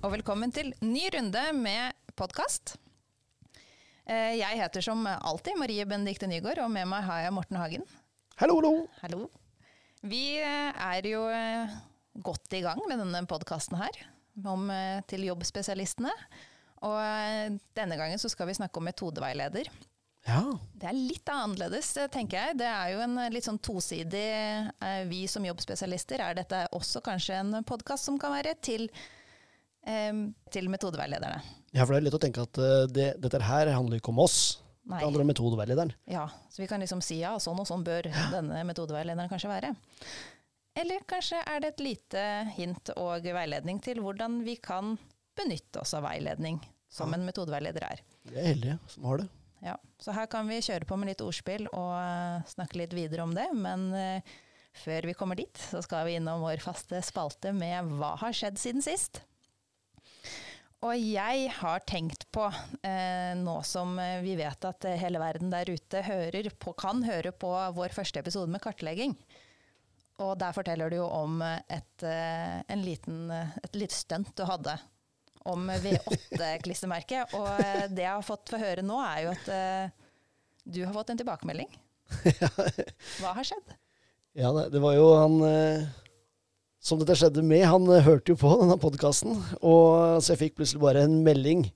og 0.00 0.14
velkommen 0.14 0.48
til 0.48 0.70
ny 0.80 1.02
runde 1.12 1.40
med 1.52 1.92
podkast. 2.16 2.78
Jeg 4.08 4.56
heter 4.56 4.84
som 4.84 5.04
alltid 5.04 5.58
Marie 5.60 5.84
Benedicte 5.84 6.24
Nygaard, 6.30 6.62
og 6.64 6.70
med 6.72 6.88
meg 6.88 7.04
har 7.04 7.26
jeg 7.26 7.34
Morten 7.36 7.58
Hagen. 7.60 7.84
Hallo, 8.40 8.56
hallo. 8.62 8.70
Hallo. 9.02 9.26
Vi 10.00 10.40
er 10.40 11.08
jo 11.10 11.26
godt 12.24 12.56
i 12.56 12.62
gang 12.64 12.80
med 12.88 13.02
denne 13.02 13.20
podkasten 13.28 13.76
her, 13.76 14.00
om 14.40 14.72
til 15.10 15.28
jobbspesialistene. 15.28 16.14
Og 16.88 17.60
denne 17.76 18.00
gangen 18.00 18.22
så 18.22 18.32
skal 18.32 18.48
vi 18.48 18.56
snakke 18.56 18.80
om 18.80 18.88
metodeveileder. 18.88 19.68
Ja. 20.24 20.42
Det 20.80 20.88
er 20.88 20.96
litt 20.96 21.28
annerledes, 21.28 21.92
tenker 22.12 22.40
jeg. 22.40 22.60
Det 22.64 22.72
er 22.72 22.94
jo 22.94 23.04
en 23.04 23.20
litt 23.36 23.44
sånn 23.44 23.60
tosidig 23.60 24.26
Vi 25.12 25.22
som 25.28 25.44
jobbspesialister, 25.44 26.24
er 26.24 26.40
dette 26.40 26.66
også 26.76 27.04
kanskje 27.04 27.42
en 27.44 27.60
podkast 27.68 28.08
som 28.08 28.16
kan 28.20 28.32
være 28.40 28.56
til, 28.64 28.88
til 30.52 30.68
metodeveilederne. 30.70 31.38
ja, 31.72 31.84
for 31.84 31.94
det 31.94 32.00
er 32.00 32.04
lett 32.08 32.16
å 32.18 32.20
tenke 32.22 32.42
at 32.44 32.58
uh, 32.60 32.84
det, 32.90 33.14
dette 33.22 33.40
her 33.42 33.70
handler 33.72 34.00
ikke 34.00 34.12
om 34.12 34.20
oss. 34.22 34.60
Nei. 34.90 34.98
Det 34.98 35.06
handler 35.06 35.24
om 35.24 35.30
metodeveilederen. 35.30 35.94
Ja, 36.10 36.26
så 36.50 36.62
vi 36.62 36.68
kan 36.68 36.82
liksom 36.82 37.00
si 37.04 37.20
ja, 37.20 37.36
sånn 37.40 37.58
og 37.62 37.68
sånn 37.68 37.84
bør 37.86 38.08
denne 38.34 38.64
metodeveilederen 38.68 39.30
kanskje 39.30 39.52
være. 39.52 39.72
Eller 40.78 41.02
kanskje 41.08 41.40
er 41.44 41.62
det 41.62 41.72
et 41.74 41.82
lite 41.84 42.24
hint 42.56 42.92
og 42.96 43.26
veiledning 43.26 43.80
til 43.84 44.00
hvordan 44.02 44.40
vi 44.46 44.56
kan 44.62 44.94
benytte 45.38 45.82
oss 45.82 45.94
av 45.98 46.04
veiledning, 46.06 46.60
som 46.90 47.12
en 47.14 47.24
metodeveileder 47.26 47.86
er. 47.86 48.02
Vi 48.28 48.38
er 48.38 48.50
heldige 48.52 48.78
som 48.92 49.08
har 49.10 49.22
det. 49.22 49.28
Ja, 49.60 49.74
Så 50.00 50.14
her 50.16 50.28
kan 50.32 50.48
vi 50.48 50.62
kjøre 50.64 50.86
på 50.88 50.96
med 50.96 51.10
litt 51.10 51.24
ordspill 51.24 51.66
og 51.68 51.92
uh, 51.92 52.40
snakke 52.48 52.80
litt 52.80 52.94
videre 52.96 53.26
om 53.26 53.34
det. 53.36 53.46
Men 53.52 53.90
uh, 53.92 54.38
før 54.80 55.10
vi 55.10 55.16
kommer 55.18 55.36
dit, 55.36 55.60
så 55.60 55.82
skal 55.84 56.06
vi 56.08 56.16
innom 56.16 56.44
vår 56.46 56.62
faste 56.64 57.02
spalte 57.04 57.52
med 57.56 57.92
Hva 58.00 58.14
har 58.22 58.36
skjedd 58.36 58.60
siden 58.60 58.84
sist? 58.84 59.22
Og 60.80 60.96
jeg 60.96 61.50
har 61.58 61.82
tenkt 61.84 62.24
på, 62.32 62.46
eh, 62.88 63.34
nå 63.36 63.58
som 63.68 63.98
vi 64.24 64.32
vet 64.38 64.64
at 64.64 64.86
hele 65.02 65.20
verden 65.20 65.50
der 65.52 65.68
ute 65.68 66.00
hører 66.06 66.48
på, 66.56 66.72
kan 66.72 67.02
høre 67.04 67.34
på 67.36 67.50
vår 67.76 67.92
første 67.92 68.22
episode 68.22 68.48
med 68.48 68.62
kartlegging. 68.64 69.12
Og 70.24 70.38
der 70.40 70.56
forteller 70.56 70.88
du 70.88 70.96
jo 71.02 71.04
om 71.04 71.40
et, 71.44 72.04
en 72.04 72.84
liten, 72.84 73.28
et 73.32 73.76
lite 73.76 73.96
stunt 73.96 74.32
du 74.36 74.44
hadde 74.48 74.74
om 75.48 75.68
V8-klistremerket. 75.68 77.32
Og 77.40 77.92
det 77.92 78.04
jeg 78.04 78.12
har 78.12 78.24
fått 78.24 78.52
få 78.52 78.60
høre 78.60 78.84
nå, 78.84 78.98
er 79.00 79.22
jo 79.24 79.32
at 79.32 79.94
du 80.64 80.82
har 80.84 80.92
fått 80.96 81.12
en 81.12 81.20
tilbakemelding. 81.20 81.72
Hva 83.20 83.32
har 83.36 83.48
skjedd? 83.48 83.72
Ja, 84.36 84.52
det, 84.52 84.68
det 84.76 84.84
var 84.84 84.96
jo 84.96 85.08
han 85.16 85.40
som 86.80 87.00
dette 87.00 87.16
skjedde 87.18 87.44
med. 87.46 87.66
Han 87.68 87.86
uh, 87.90 88.00
hørte 88.04 88.34
jo 88.34 88.40
på 88.40 88.54
denne 88.62 88.78
podkasten, 88.80 89.36
så 89.60 90.32
jeg 90.32 90.42
fikk 90.46 90.58
plutselig 90.58 90.82
bare 90.82 91.06
en 91.06 91.20
melding. 91.26 91.68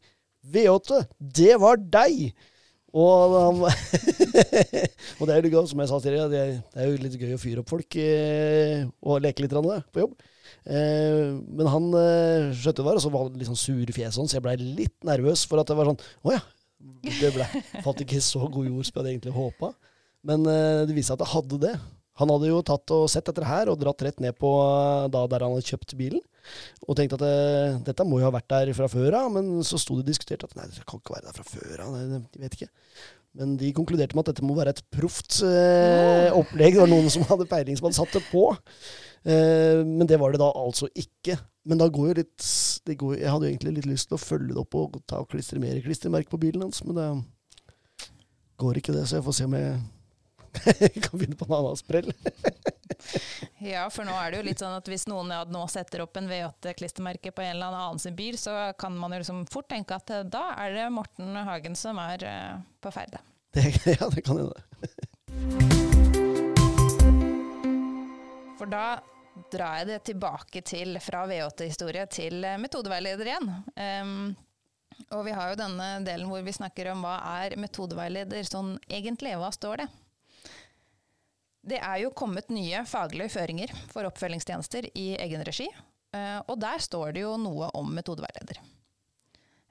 V8, 0.45 1.05
det 1.19 1.55
var 1.63 1.81
deg! 1.81 2.35
Og, 2.95 3.33
han, 3.35 3.65
og 5.19 5.27
det 5.27 5.35
er 5.35 5.47
jo 5.47 5.51
gøy, 5.51 5.65
som 5.67 5.81
jeg 5.83 5.91
sa 5.91 5.97
tidligere, 5.99 6.31
det 6.31 6.43
det 6.71 6.83
er 6.85 6.93
jo 6.93 7.01
litt 7.03 7.17
gøy 7.19 7.33
å 7.35 7.41
fyre 7.43 7.65
opp 7.65 7.73
folk 7.73 7.97
og 7.99 9.25
leke 9.25 9.43
litt 9.43 9.57
på 9.57 10.05
jobb. 10.05 10.15
Eh, 10.65 11.33
men 11.45 11.69
han 11.69 11.89
eh, 11.99 12.53
skjønte 12.57 12.81
det 12.81 12.87
var, 12.87 12.97
og 12.97 13.05
så 13.05 13.13
var 13.13 13.27
han 13.27 13.37
litt 13.37 13.51
sånn 13.51 13.61
sur 13.61 13.83
i 13.85 13.95
fjeset, 13.95 14.17
så 14.17 14.39
jeg 14.39 14.45
blei 14.45 14.57
litt 14.61 14.97
nervøs 15.05 15.45
for 15.49 15.61
at 15.61 15.69
det 15.69 15.77
var 15.77 15.91
sånn 15.91 16.01
Å 16.25 16.37
ja. 16.37 16.45
Det 17.05 17.31
ble, 17.33 17.47
falt 17.85 18.01
ikke 18.05 18.21
så 18.21 18.47
god 18.53 18.69
jord 18.69 18.85
som 18.85 18.93
jeg 18.93 19.01
hadde 19.01 19.13
egentlig 19.15 19.35
håpa. 19.37 19.71
Men 20.29 20.45
eh, 20.49 20.85
det 20.89 20.97
viste 20.97 21.13
seg 21.13 21.21
at 21.21 21.25
jeg 21.25 21.35
hadde 21.35 21.61
det. 21.63 21.75
Han 22.21 22.31
hadde 22.31 22.51
jo 22.51 22.61
tatt 22.67 22.93
og 22.95 23.09
sett 23.11 23.27
dette 23.27 23.47
her 23.49 23.71
og 23.73 23.81
dratt 23.81 24.05
rett 24.07 24.21
ned 24.23 24.37
på 24.39 24.51
da 25.11 25.25
der 25.31 25.45
han 25.45 25.57
hadde 25.57 25.67
kjøpt 25.73 25.97
bilen. 25.99 26.23
Og 26.87 26.99
tenkte 26.99 27.19
at 27.19 27.25
det, 27.25 27.83
dette 27.89 28.07
må 28.07 28.21
jo 28.21 28.29
ha 28.29 28.35
vært 28.35 28.51
der 28.53 28.71
fra 28.77 28.89
før 28.93 29.17
av, 29.23 29.31
men 29.35 29.65
så 29.67 29.81
sto 29.81 29.97
det 29.99 30.07
diskutert 30.11 30.45
at 30.47 30.55
nei, 30.59 30.69
det 30.71 30.85
kan 30.87 31.01
ikke 31.01 31.17
være 31.17 31.31
der 31.31 31.39
fra 31.39 31.47
før 31.49 31.85
av. 31.87 31.97
De 31.99 32.43
vet 32.45 32.59
ikke. 32.59 32.71
Men 33.35 33.57
de 33.59 33.73
konkluderte 33.75 34.15
med 34.15 34.23
at 34.23 34.35
dette 34.35 34.47
må 34.47 34.55
være 34.55 34.77
et 34.77 34.85
proft 34.95 35.41
eh, 35.43 36.31
opplegg. 36.31 36.77
Det 36.77 36.85
var 36.85 36.93
noen 36.93 37.11
som 37.11 37.27
hadde 37.27 37.49
peiling 37.51 37.81
som 37.81 37.89
hadde 37.89 37.99
satt 37.99 38.15
det 38.15 38.23
på. 38.29 38.45
Eh, 39.27 39.81
men 39.83 40.07
det 40.07 40.21
var 40.23 40.31
det 40.31 40.43
da 40.45 40.53
altså 40.55 40.87
ikke. 40.95 41.41
Men 41.67 41.81
da 41.81 41.89
går 41.91 42.13
jo 42.13 42.17
litt 42.21 42.47
går, 43.01 43.17
Jeg 43.19 43.33
hadde 43.33 43.49
jo 43.49 43.51
egentlig 43.51 43.75
litt 43.81 43.91
lyst 43.91 44.11
til 44.11 44.19
å 44.19 44.23
følge 44.23 44.53
det 44.53 44.63
opp 44.63 44.79
og 44.79 45.01
ta 45.09 45.23
og 45.25 45.31
klistre 45.33 45.59
mer 45.59 45.81
klistremerke 45.83 46.31
på 46.31 46.43
bilen 46.45 46.67
hans, 46.67 46.85
men 46.87 47.01
det 47.01 47.09
går 48.61 48.79
ikke 48.79 48.95
det, 48.95 49.07
så 49.09 49.19
jeg 49.19 49.27
får 49.27 49.39
se 49.39 49.47
om 49.49 49.57
jeg 49.59 49.79
kan 51.05 51.19
begynne 51.19 51.37
på 51.37 51.45
en 51.49 51.57
annen 51.59 51.77
sprell. 51.77 52.13
ja, 53.59 53.85
for 53.91 54.07
nå 54.07 54.15
er 54.17 54.33
det 54.33 54.41
jo 54.41 54.47
litt 54.49 54.63
sånn 54.63 54.77
at 54.77 54.89
hvis 54.91 55.07
noen 55.11 55.33
ja, 55.35 55.43
nå 55.49 55.65
setter 55.71 56.05
opp 56.05 56.17
en 56.21 56.31
V8-klistremerke 56.31 57.33
på 57.35 57.45
en 57.45 57.57
eller 57.57 57.75
annen 57.75 58.03
sin 58.03 58.17
bil, 58.17 58.39
så 58.41 58.73
kan 58.79 58.97
man 58.99 59.15
jo 59.15 59.23
liksom 59.23 59.45
fort 59.53 59.69
tenke 59.73 59.97
at 59.99 60.11
eh, 60.15 60.27
da 60.27 60.47
er 60.65 60.77
det 60.77 60.87
Morten 60.95 61.37
Hagen 61.49 61.77
som 61.79 61.99
er 62.03 62.25
uh, 62.29 62.63
på 62.81 62.93
ferde. 62.95 63.21
ja, 63.99 64.09
det 64.11 64.25
kan 64.27 64.41
hende. 64.43 64.61
For 68.59 68.71
da 68.71 68.87
drar 69.51 69.81
jeg 69.81 69.91
det 69.91 70.01
tilbake 70.09 70.63
til 70.67 70.99
fra 71.03 71.25
V8-historie 71.29 72.07
til 72.11 72.47
metodeveileder 72.63 73.31
igjen. 73.33 73.51
Um, 73.75 74.35
og 75.11 75.25
vi 75.27 75.35
har 75.35 75.51
jo 75.51 75.59
denne 75.59 75.89
delen 76.07 76.29
hvor 76.31 76.43
vi 76.47 76.55
snakker 76.55 76.93
om 76.93 77.03
hva 77.05 77.17
er 77.43 77.57
metodeveileder 77.61 78.47
sånn 78.47 78.77
egentlig, 78.87 79.35
hva 79.41 79.51
står 79.55 79.83
det? 79.83 79.89
Det 81.65 81.79
er 81.81 81.99
jo 82.03 82.13
kommet 82.13 82.51
nye 82.53 82.83
faglige 82.85 83.33
føringer 83.33 83.73
for 83.89 84.05
oppfølgingstjenester 84.05 84.91
i 85.01 85.15
egen 85.17 85.45
regi, 85.47 85.71
og 86.45 86.59
der 86.61 86.83
står 86.83 87.15
det 87.17 87.23
jo 87.25 87.39
noe 87.41 87.71
om 87.75 87.89
metodeveileder. 87.97 88.61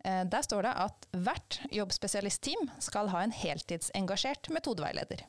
Der 0.03 0.43
står 0.43 0.65
det 0.65 0.71
at 0.83 1.05
hvert 1.13 1.59
jobbspesialistteam 1.71 2.71
skal 2.83 3.11
ha 3.13 3.21
en 3.23 3.35
heltidsengasjert 3.37 4.49
metodeveileder, 4.51 5.21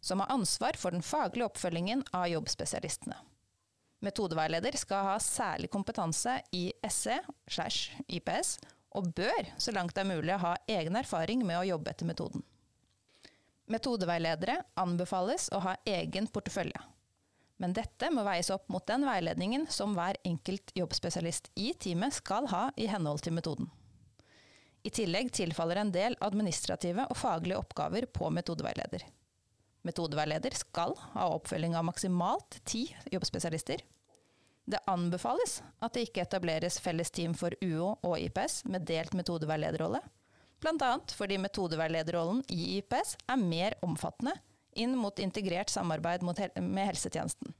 som 0.00 0.24
har 0.24 0.32
ansvar 0.32 0.78
for 0.80 0.96
den 0.96 1.04
faglige 1.04 1.46
oppfølgingen 1.46 2.02
av 2.16 2.30
jobbspesialistene. 2.32 3.20
Metodeveileder 4.00 4.80
skal 4.80 5.04
ha 5.12 5.18
særlig 5.20 5.68
kompetanse 5.70 6.38
i 6.56 6.70
SE 6.88 7.20
slash 7.44 7.92
IPS, 8.08 8.56
og 8.96 9.12
bør, 9.14 9.52
så 9.60 9.76
langt 9.76 9.94
det 9.94 10.02
er 10.02 10.10
mulig, 10.16 10.40
ha 10.40 10.56
egen 10.66 10.96
erfaring 10.98 11.44
med 11.46 11.60
å 11.60 11.66
jobbe 11.74 11.92
etter 11.92 12.08
metoden. 12.08 12.42
Metodeveiledere 13.70 14.56
anbefales 14.82 15.46
å 15.54 15.60
ha 15.62 15.76
egen 15.86 16.26
portefølje. 16.26 16.80
Men 17.60 17.74
dette 17.76 18.08
må 18.10 18.24
veies 18.26 18.48
opp 18.50 18.70
mot 18.72 18.86
den 18.88 19.04
veiledningen 19.06 19.66
som 19.70 19.92
hver 19.94 20.16
enkelt 20.26 20.72
jobbspesialist 20.74 21.50
i 21.60 21.70
teamet 21.78 22.16
skal 22.16 22.48
ha 22.50 22.62
i 22.80 22.88
henhold 22.90 23.22
til 23.22 23.36
metoden. 23.36 23.68
I 24.82 24.90
tillegg 24.96 25.28
tilfaller 25.36 25.82
en 25.82 25.92
del 25.92 26.16
administrative 26.24 27.04
og 27.12 27.18
faglige 27.20 27.60
oppgaver 27.60 28.06
på 28.08 28.30
metodeveileder. 28.32 29.04
Metodeveileder 29.86 30.56
skal 30.56 30.96
ha 31.14 31.28
oppfølging 31.36 31.76
av 31.76 31.84
maksimalt 31.88 32.58
ti 32.68 32.86
jobbspesialister. 33.12 33.84
Det 34.70 34.80
anbefales 34.88 35.60
at 35.84 35.94
det 35.94 36.08
ikke 36.08 36.24
etableres 36.24 36.80
felles 36.80 37.12
team 37.12 37.36
for 37.36 37.54
UO 37.60 37.92
og 38.00 38.16
IPS 38.18 38.64
med 38.72 38.88
delt 38.88 39.14
metodeveilederrolle, 39.16 40.00
bl.a. 40.60 40.92
fordi 41.16 41.38
metodeveilederrollen 41.40 42.44
i 42.52 42.76
IPS 42.78 43.16
er 43.30 43.40
mer 43.40 43.76
omfattende 43.86 44.36
inn 44.78 44.94
mot 44.98 45.18
integrert 45.18 45.72
samarbeid 45.72 46.22
med 46.22 46.84
helsetjenesten. 46.86 47.54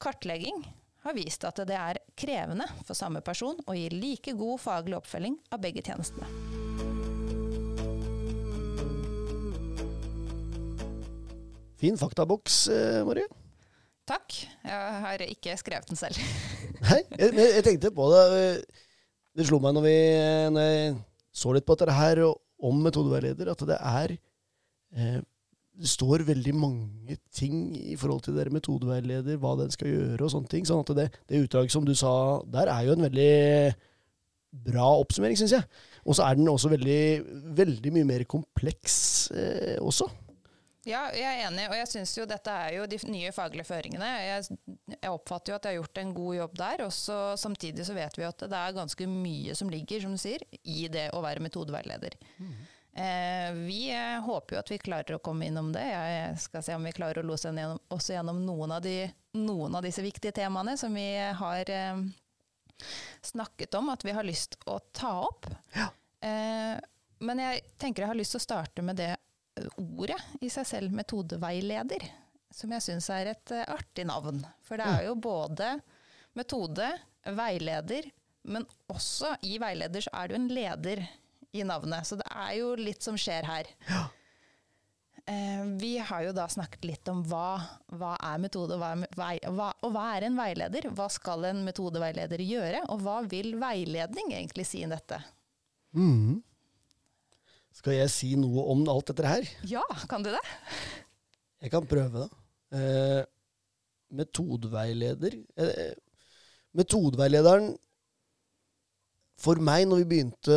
Kartlegging 0.00 0.64
har 1.04 1.16
vist 1.16 1.44
at 1.44 1.60
det 1.68 1.76
er 1.76 2.00
krevende 2.18 2.66
for 2.86 2.96
samme 2.96 3.20
person 3.24 3.58
å 3.68 3.76
gi 3.76 3.90
like 3.92 4.32
god 4.38 4.60
faglig 4.62 4.96
oppfølging 4.98 5.36
av 5.52 5.60
begge 5.64 5.84
tjenestene. 5.84 6.28
Fin 11.84 11.98
faktaboks, 12.00 12.68
eh, 12.72 13.02
Marie. 13.04 13.28
Takk. 14.08 14.36
Jeg 14.64 15.00
har 15.04 15.24
ikke 15.26 15.56
skrevet 15.60 15.90
den 15.90 16.00
selv. 16.00 16.16
Nei, 16.86 17.02
jeg, 17.18 17.34
jeg, 17.36 17.64
tenkte 17.66 17.90
på 17.92 18.08
det. 18.12 18.22
Det 19.36 19.44
slo 19.48 19.58
meg 19.60 19.74
når, 19.76 19.84
vi, 19.84 19.98
når 20.54 20.68
jeg 20.70 20.94
så 21.34 21.54
litt 21.54 21.66
på 21.66 21.76
dette 21.78 21.94
her 21.94 22.22
om 22.24 22.82
metodeveileder, 22.84 23.50
at 23.50 23.64
det 23.68 23.78
er 23.80 24.16
eh, 24.94 25.22
Det 25.74 25.90
står 25.90 26.22
veldig 26.22 26.52
mange 26.54 27.16
ting 27.34 27.74
i 27.74 27.96
forhold 27.98 28.22
til 28.22 28.36
dere 28.38 28.52
metodeveileder, 28.54 29.40
hva 29.42 29.56
den 29.58 29.72
skal 29.74 29.90
gjøre 29.90 30.22
og 30.22 30.30
sånne 30.30 30.52
ting. 30.52 30.66
sånn 30.66 30.84
at 30.84 30.92
det, 30.94 31.08
det 31.26 31.42
utdraget 31.42 31.74
som 31.74 31.84
du 31.84 31.94
sa 31.98 32.42
der, 32.46 32.70
er 32.70 32.86
jo 32.86 32.94
en 32.94 33.02
veldig 33.08 33.74
bra 34.70 34.86
oppsummering, 35.00 35.34
syns 35.38 35.56
jeg. 35.56 35.66
Og 36.06 36.14
så 36.14 36.28
er 36.28 36.38
den 36.38 36.48
også 36.48 36.70
veldig, 36.70 37.00
veldig 37.58 37.92
mye 37.96 38.06
mer 38.06 38.24
kompleks 38.30 38.94
eh, 39.34 39.74
også. 39.82 40.06
Ja, 40.84 41.06
jeg 41.16 41.24
er 41.24 41.46
enig, 41.46 41.64
og 41.70 41.76
jeg 41.78 41.88
syns 41.88 42.12
jo 42.18 42.26
dette 42.28 42.52
er 42.52 42.74
jo 42.76 42.84
de 42.90 42.98
nye 43.08 43.32
faglige 43.32 43.64
føringene. 43.68 44.08
Jeg, 44.20 44.58
jeg 44.92 45.10
oppfatter 45.10 45.54
jo 45.54 45.56
at 45.56 45.66
jeg 45.66 45.72
har 45.72 45.80
gjort 45.80 46.00
en 46.02 46.12
god 46.16 46.36
jobb 46.36 46.58
der. 46.60 46.84
Og 46.84 46.92
så, 46.92 47.18
samtidig 47.40 47.86
så 47.88 47.96
vet 47.96 48.18
vi 48.20 48.26
at 48.28 48.44
det 48.44 48.60
er 48.60 48.76
ganske 48.76 49.08
mye 49.08 49.56
som 49.56 49.72
ligger, 49.72 50.04
som 50.04 50.14
du 50.16 50.20
sier, 50.20 50.44
i 50.62 50.86
det 50.92 51.08
å 51.16 51.22
være 51.24 51.44
metodeveileder. 51.44 52.18
Mm. 52.36 52.54
Eh, 52.94 53.52
vi 53.64 53.80
eh, 53.90 54.20
håper 54.22 54.54
jo 54.54 54.60
at 54.60 54.70
vi 54.70 54.78
klarer 54.82 55.16
å 55.16 55.22
komme 55.24 55.48
innom 55.48 55.72
det. 55.74 55.86
Jeg 55.88 56.36
skal 56.44 56.66
se 56.66 56.76
om 56.76 56.84
vi 56.86 56.94
klarer 56.94 57.24
å 57.24 57.26
lose 57.26 57.50
oss 57.88 58.10
gjennom 58.12 58.44
noen 58.44 58.76
av, 58.76 58.84
de, 58.84 59.08
noen 59.40 59.74
av 59.74 59.82
disse 59.86 60.04
viktige 60.04 60.36
temaene 60.36 60.76
som 60.78 60.94
vi 60.94 61.08
har, 61.40 61.70
eh, 61.70 62.04
snakket 63.24 63.74
om 63.80 63.88
at 63.94 64.04
vi 64.04 64.14
har 64.14 64.26
lyst 64.26 64.60
å 64.68 64.78
ta 64.92 65.16
opp. 65.24 65.48
Ja. 65.74 65.88
Eh, 66.24 66.76
men 67.24 67.40
jeg 67.40 67.64
tenker 67.80 68.04
jeg 68.04 68.12
har 68.12 68.18
lyst 68.18 68.34
til 68.36 68.42
å 68.42 68.46
starte 68.46 68.84
med 68.84 68.98
det 69.00 69.14
ordet 69.80 70.20
i 70.44 70.50
seg 70.52 70.68
selv, 70.68 70.94
metodeveileder, 70.96 72.06
som 72.54 72.72
jeg 72.74 72.84
syns 72.84 73.10
er 73.10 73.32
et 73.32 73.54
uh, 73.54 73.64
artig 73.74 74.06
navn. 74.08 74.42
For 74.64 74.80
det 74.80 74.86
er 74.86 75.08
jo 75.08 75.16
både 75.18 75.74
metode, 76.38 76.90
veileder, 77.24 78.10
men 78.52 78.66
også 78.92 79.36
i 79.48 79.56
veileder 79.62 80.04
så 80.04 80.12
er 80.12 80.28
det 80.28 80.36
jo 80.36 80.42
en 80.42 80.50
leder 80.52 81.06
i 81.54 81.64
navnet. 81.64 82.06
Så 82.06 82.18
det 82.20 82.26
er 82.28 82.52
jo 82.58 82.74
litt 82.76 83.04
som 83.06 83.16
skjer 83.18 83.46
her. 83.48 83.70
Ja. 83.88 84.04
Eh, 85.26 85.64
vi 85.80 85.98
har 85.98 86.22
jo 86.26 86.32
da 86.36 86.44
snakket 86.52 86.84
litt 86.84 87.08
om 87.08 87.22
hva, 87.24 87.56
hva 87.96 88.12
er 88.20 88.40
metode, 88.42 88.76
og 88.76 88.82
hva 88.82 88.90
er, 88.92 89.04
vei, 89.16 89.36
hva, 89.56 89.70
og 89.80 89.94
hva 89.94 90.08
er 90.18 90.26
en 90.26 90.36
veileder? 90.36 90.90
Hva 90.92 91.06
skal 91.12 91.46
en 91.48 91.62
metodeveileder 91.64 92.42
gjøre, 92.44 92.82
og 92.92 93.00
hva 93.06 93.22
vil 93.30 93.54
veiledning 93.60 94.34
egentlig 94.34 94.66
si 94.68 94.82
i 94.84 94.90
dette? 94.90 95.22
Mhm. 95.96 96.42
Skal 97.74 97.96
jeg 97.98 98.10
si 98.12 98.32
noe 98.38 98.64
om 98.70 98.84
alt 98.90 99.10
dette 99.10 99.26
her? 99.26 99.46
Ja, 99.66 99.82
kan 100.10 100.22
du 100.22 100.30
det? 100.30 100.42
Jeg 101.64 101.72
kan 101.72 101.86
prøve, 101.90 102.26
da. 102.26 102.42
Eh, 102.74 103.22
metodeveileder 104.14 105.36
eh, 105.58 105.94
Metodeveilederen 106.74 107.72
For 109.40 109.58
meg, 109.58 109.82
når 109.90 110.04
vi 110.04 110.06
begynte 110.12 110.56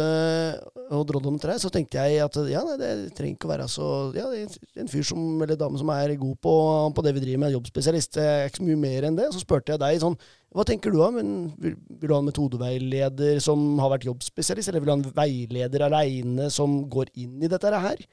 å 0.94 1.00
drodle 1.08 1.32
om 1.32 1.40
trær, 1.42 1.58
så 1.60 1.72
tenkte 1.74 1.98
jeg 1.98 2.22
at 2.22 2.36
ja, 2.48 2.62
nei, 2.64 2.76
det 2.78 2.90
trenger 3.18 3.34
ikke 3.34 3.48
å 3.50 3.52
være 3.52 3.66
så 3.72 3.88
Ja, 4.14 4.28
en 4.30 4.92
fyr 4.92 5.08
som, 5.08 5.24
eller 5.42 5.58
dame 5.58 5.80
som 5.82 5.90
er 5.96 6.14
god 6.20 6.38
på, 6.46 6.54
på 6.94 7.06
det 7.06 7.16
vi 7.16 7.24
driver 7.24 7.42
med, 7.42 7.56
jobbspesialist. 7.56 8.14
Det 8.20 8.28
er 8.28 8.46
ikke 8.52 8.62
så 8.62 8.68
mye 8.68 8.82
mer 8.84 9.08
enn 9.10 9.18
det. 9.18 9.32
Så 9.34 9.42
spurte 9.42 9.74
jeg 9.74 9.82
deg 9.82 9.98
sånn 10.04 10.20
Hva 10.54 10.68
tenker 10.70 10.94
du 10.94 11.00
da? 11.02 11.10
Vil, 11.18 11.74
vil 11.74 12.06
du 12.06 12.14
ha 12.14 12.22
en 12.22 12.30
metodeveileder 12.30 13.42
som 13.44 13.66
har 13.82 13.96
vært 13.96 14.08
jobbspesialist, 14.12 14.70
eller 14.70 14.86
vil 14.86 14.92
du 14.92 14.94
ha 14.94 15.00
en 15.02 15.18
veileder 15.18 15.88
aleine 15.90 16.48
som 16.54 16.80
går 16.94 17.12
inn 17.18 17.42
i 17.42 17.52
dette 17.52 17.74
her? 17.88 18.06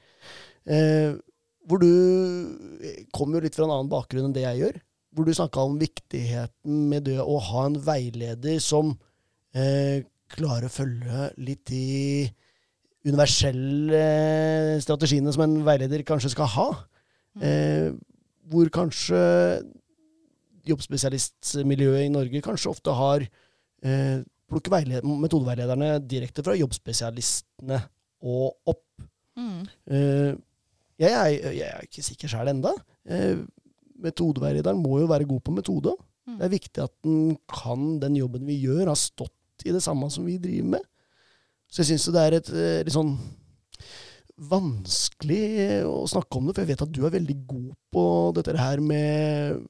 Eh, 0.65 1.13
hvor 1.69 1.81
du 1.81 3.05
kommer 3.13 3.37
jo 3.37 3.45
litt 3.45 3.55
fra 3.57 3.65
en 3.67 3.77
annen 3.77 3.93
bakgrunn 3.93 4.27
enn 4.27 4.35
det 4.35 4.47
jeg 4.47 4.63
gjør. 4.63 4.81
Hvor 5.15 5.29
du 5.29 5.37
snakka 5.37 5.69
om 5.69 5.77
viktigheten 5.79 6.83
med 6.89 7.05
det 7.07 7.21
å 7.21 7.37
ha 7.51 7.69
en 7.69 7.79
veileder 7.85 8.59
som 8.61 8.91
eh, 9.55 10.03
klarer 10.31 10.67
å 10.67 10.73
følge 10.73 11.29
litt 11.37 11.63
de 11.69 12.25
universelle 13.05 14.01
strategiene 14.81 15.33
som 15.33 15.45
en 15.45 15.59
veileder 15.65 16.03
kanskje 16.07 16.33
skal 16.33 16.49
ha. 16.55 16.67
Eh, 17.43 17.91
hvor 18.49 18.69
kanskje 18.73 19.19
jobbspesialistmiljøet 20.65 22.07
i 22.07 22.13
Norge 22.13 22.41
kanskje 22.45 22.71
ofte 22.71 22.93
har 22.95 23.25
eh, 23.25 24.23
plukker 24.49 24.73
metodeveilederne 25.05 25.99
direkte 26.05 26.45
fra 26.45 26.55
jobbspesialistene 26.57 27.79
og 28.25 28.71
opp. 28.71 28.83
Mm. 29.37 29.61
Eh, 29.91 30.33
jeg, 31.01 31.11
er, 31.11 31.51
jeg 31.51 31.69
er 31.69 31.85
ikke 31.85 32.05
sikker 32.05 32.31
sjøl 32.31 32.53
enda. 32.53 32.73
Eh, 33.05 33.37
metodeveilederen 34.05 34.81
må 34.81 35.01
jo 35.01 35.09
være 35.11 35.27
god 35.29 35.45
på 35.45 35.55
metode. 35.55 35.95
Mm. 36.25 36.37
Det 36.39 36.47
er 36.47 36.53
viktig 36.55 36.83
at 36.85 36.93
den 37.05 37.35
kan 37.51 37.97
den 38.01 38.17
jobben 38.17 38.45
vi 38.47 38.57
gjør, 38.63 38.87
har 38.89 38.99
stått 38.99 39.33
i 39.63 39.73
det 39.75 39.83
samme 39.83 40.09
som 40.11 40.25
vi 40.27 40.37
driver 40.41 40.75
med. 40.75 40.83
Så 41.71 41.81
jeg 41.81 41.93
syns 41.93 42.11
det 42.13 42.21
er 42.21 42.37
et 42.39 42.51
eh, 42.53 42.83
litt 42.85 42.95
sånn 42.95 43.15
vanskelig 44.35 45.85
å 45.87 46.03
snakke 46.11 46.37
om 46.37 46.49
det, 46.49 46.55
for 46.55 46.65
jeg 46.65 46.73
vet 46.73 46.83
at 46.83 46.91
du 46.91 47.01
er 47.05 47.13
veldig 47.15 47.37
god 47.47 47.71
på 47.95 48.05
dette 48.35 48.55
her 48.59 48.81
med 48.83 49.61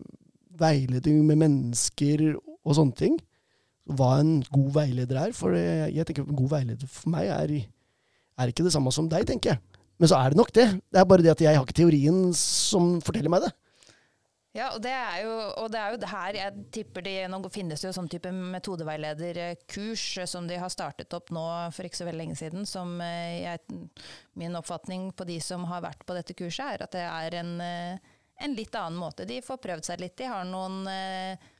veiledning 0.57 1.21
med 1.27 1.41
mennesker 1.43 2.23
og 2.33 2.73
sånne 2.77 2.97
ting. 2.97 3.19
Hva 3.85 4.15
en 4.23 4.39
god 4.49 4.71
veileder 4.79 5.19
er. 5.27 5.35
For 5.37 5.53
jeg 5.53 6.05
tenker 6.07 6.25
en 6.25 6.39
god 6.39 6.55
veileder 6.55 6.89
for 6.89 7.13
meg 7.13 7.29
er, 7.29 7.53
er 8.41 8.51
ikke 8.51 8.65
det 8.65 8.73
samme 8.73 8.93
som 8.95 9.09
deg, 9.11 9.27
tenker 9.29 9.53
jeg. 9.53 9.61
Men 10.01 10.11
så 10.11 10.17
er 10.19 10.33
det 10.33 10.39
nok 10.39 10.51
det. 10.55 10.65
Det 10.91 10.99
er 10.99 11.07
bare 11.07 11.23
det 11.23 11.35
at 11.35 11.43
jeg 11.45 11.55
har 11.55 11.63
ikke 11.63 11.77
teorien 11.77 12.33
som 12.35 12.97
forteller 13.05 13.31
meg 13.31 13.45
det. 13.45 13.53
Ja, 14.55 14.69
og 14.71 14.79
det 14.85 14.91
er 14.95 15.17
jo, 15.25 15.31
og 15.59 15.67
det 15.73 15.79
er 15.81 15.91
jo 15.91 16.09
her 16.13 16.37
jeg 16.37 16.65
tipper 16.77 17.03
de 17.03 17.13
Nå 17.27 17.41
finnes 17.51 17.81
jo 17.83 17.91
sånn 17.95 18.07
type 18.11 18.31
metodeveilederkurs 18.31 20.05
som 20.31 20.47
de 20.47 20.59
har 20.61 20.71
startet 20.71 21.11
opp 21.17 21.33
nå 21.35 21.43
for 21.75 21.87
ikke 21.87 21.99
så 21.99 22.07
veldig 22.07 22.21
lenge 22.21 22.37
siden. 22.39 22.63
Som 22.69 23.01
eh, 23.03 23.41
jeg, 23.43 23.81
min 24.39 24.55
oppfatning 24.55 25.09
på 25.11 25.27
de 25.27 25.41
som 25.43 25.67
har 25.67 25.83
vært 25.83 26.05
på 26.07 26.15
dette 26.15 26.37
kurset, 26.39 26.69
er 26.69 26.85
at 26.85 26.95
det 26.95 27.03
er 27.03 27.37
en, 27.41 27.51
eh, 27.65 28.15
en 28.47 28.55
litt 28.55 28.79
annen 28.79 29.01
måte. 29.01 29.27
De 29.27 29.41
får 29.43 29.59
prøvd 29.65 29.89
seg 29.89 30.05
litt. 30.05 30.15
De 30.21 30.31
har 30.31 30.47
noen 30.47 30.87
eh, 30.87 31.51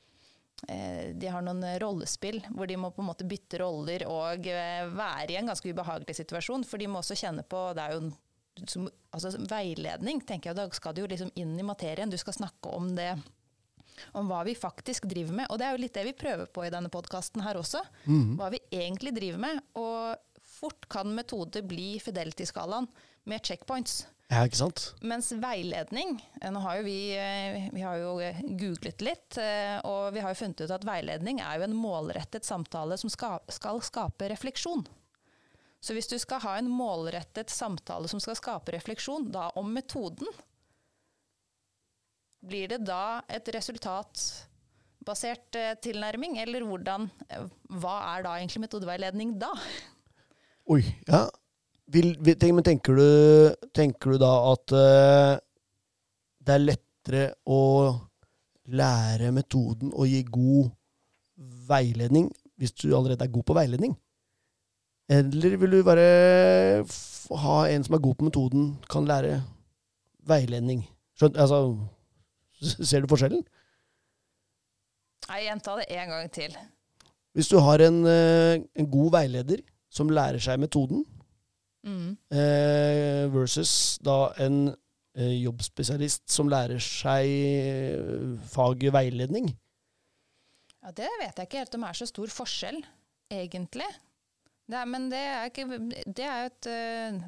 de 1.20 1.28
har 1.28 1.42
noen 1.44 1.60
rollespill 1.82 2.38
hvor 2.48 2.64
de 2.64 2.78
må 2.80 2.88
på 2.96 3.02
en 3.02 3.10
måte 3.10 3.26
bytte 3.28 3.58
roller 3.60 4.06
og 4.08 4.46
være 4.48 5.34
i 5.34 5.36
en 5.36 5.50
ganske 5.52 5.68
ubehagelig 5.68 6.16
situasjon. 6.16 6.64
For 6.64 6.80
de 6.80 6.88
må 6.88 7.02
også 7.02 7.18
kjenne 7.20 7.44
på 7.44 7.60
Det 7.76 7.84
er 7.84 7.98
jo 7.98 8.06
som, 8.64 8.88
altså, 9.10 9.34
veiledning, 9.50 10.22
tenker 10.26 10.50
jeg, 10.50 10.58
da 10.58 10.66
skal 10.74 10.96
du 10.96 11.02
jo 11.04 11.10
liksom 11.12 11.32
inn 11.36 11.54
i 11.58 11.66
materien. 11.66 12.10
Du 12.12 12.18
skal 12.20 12.36
snakke 12.38 12.72
om 12.72 12.94
det. 12.96 13.12
Om 14.16 14.28
hva 14.28 14.42
vi 14.44 14.56
faktisk 14.58 15.06
driver 15.08 15.36
med. 15.42 15.50
Og 15.50 15.60
det 15.60 15.68
er 15.68 15.76
jo 15.76 15.82
litt 15.84 15.94
det 15.96 16.04
vi 16.08 16.16
prøver 16.16 16.48
på 16.52 16.66
i 16.66 16.72
denne 16.72 16.90
podkasten 16.92 17.44
her 17.44 17.56
også. 17.60 17.80
Hva 18.36 18.50
vi 18.52 18.60
egentlig 18.72 19.14
driver 19.16 19.40
med. 19.46 19.62
Og 19.80 20.42
fort 20.56 20.88
kan 20.92 21.14
metode 21.16 21.62
bli 21.64 21.96
Fidelity-skalaen 22.00 22.88
med 23.24 23.44
checkpoints. 23.44 24.04
Ja, 24.26 24.42
ikke 24.42 24.58
sant? 24.58 24.82
Mens 25.06 25.28
veiledning 25.38 26.16
Nå 26.50 26.60
har 26.64 26.80
jo 26.80 26.86
vi, 26.88 27.14
vi 27.70 27.82
har 27.84 28.00
jo 28.00 28.16
googlet 28.58 29.04
litt, 29.06 29.36
og 29.86 30.08
vi 30.16 30.22
har 30.24 30.32
jo 30.32 30.40
funnet 30.40 30.64
ut 30.64 30.72
at 30.74 30.86
veiledning 30.86 31.38
er 31.44 31.60
jo 31.60 31.66
en 31.68 31.76
målrettet 31.78 32.44
samtale 32.48 32.98
som 32.98 33.12
skal, 33.12 33.38
skal 33.54 33.78
skape 33.86 34.26
refleksjon. 34.32 34.82
Så 35.86 35.94
hvis 35.94 36.08
du 36.10 36.16
skal 36.18 36.42
ha 36.42 36.56
en 36.58 36.66
målrettet 36.72 37.52
samtale 37.54 38.08
som 38.10 38.18
skal 38.22 38.34
skape 38.38 38.72
refleksjon, 38.74 39.28
da 39.30 39.52
om 39.60 39.68
metoden, 39.70 40.26
blir 42.46 42.68
det 42.72 42.80
da 42.86 43.20
et 43.30 43.48
resultatbasert 43.54 45.58
eh, 45.58 45.74
tilnærming, 45.82 46.38
eller 46.42 46.62
hvordan 46.66 47.06
Hva 47.78 47.96
er 48.16 48.20
da 48.26 48.30
egentlig 48.38 48.64
metodeveiledning 48.66 49.38
da? 49.38 49.52
Oi, 50.74 50.82
ja. 51.06 51.30
Vil, 51.94 52.16
men 52.18 52.66
tenker 52.66 52.92
du, 52.98 53.10
tenker 53.70 54.10
du 54.10 54.18
da 54.18 54.32
at 54.50 54.66
uh, 54.74 55.38
det 56.42 56.52
er 56.56 56.64
lettere 56.64 57.38
å 57.46 57.94
lære 58.74 59.30
metoden 59.30 59.94
og 59.94 60.10
gi 60.10 60.26
god 60.26 60.74
veiledning 61.68 62.26
hvis 62.58 62.74
du 62.74 62.90
allerede 62.90 63.22
er 63.22 63.30
god 63.30 63.46
på 63.46 63.54
veiledning? 63.54 63.94
Eller 65.08 65.56
vil 65.60 65.70
du 65.70 65.82
bare 65.86 66.06
ha 67.42 67.58
en 67.70 67.84
som 67.86 67.94
er 67.94 68.02
god 68.02 68.14
på 68.18 68.26
metoden, 68.26 68.70
kan 68.90 69.06
lære 69.06 69.40
veiledning? 70.26 70.82
Skjønt, 71.16 71.38
altså, 71.38 71.76
ser 72.60 73.04
du 73.04 73.10
forskjellen? 73.10 73.44
Nei, 75.26 75.42
gjenta 75.46 75.76
det 75.80 75.86
en 75.90 76.10
gang 76.12 76.32
til. 76.34 76.56
Hvis 77.36 77.50
du 77.52 77.58
har 77.62 77.82
en, 77.84 78.00
eh, 78.06 78.62
en 78.78 78.90
god 78.90 79.12
veileder 79.18 79.62
som 79.90 80.10
lærer 80.10 80.42
seg 80.42 80.58
metoden, 80.60 81.04
mm. 81.86 82.10
eh, 82.30 83.22
versus 83.34 83.98
da 84.04 84.32
en 84.42 84.74
eh, 85.16 85.36
jobbspesialist 85.44 86.24
som 86.30 86.50
lærer 86.50 86.82
seg 86.82 88.40
faget 88.50 88.92
veiledning 88.94 89.50
Ja, 90.82 90.90
Det 90.90 91.10
vet 91.20 91.38
jeg 91.38 91.48
ikke 91.48 91.62
helt 91.62 91.74
om 91.78 91.86
det 91.86 91.92
er 91.92 91.98
så 92.00 92.06
stor 92.10 92.32
forskjell, 92.32 92.80
egentlig. 93.34 93.88
Er, 94.66 94.82
men 94.90 95.04
det, 95.12 95.20
er 95.20 95.46
ikke, 95.46 95.78
det 96.10 96.24
er 96.26 96.48
et, 96.48 96.68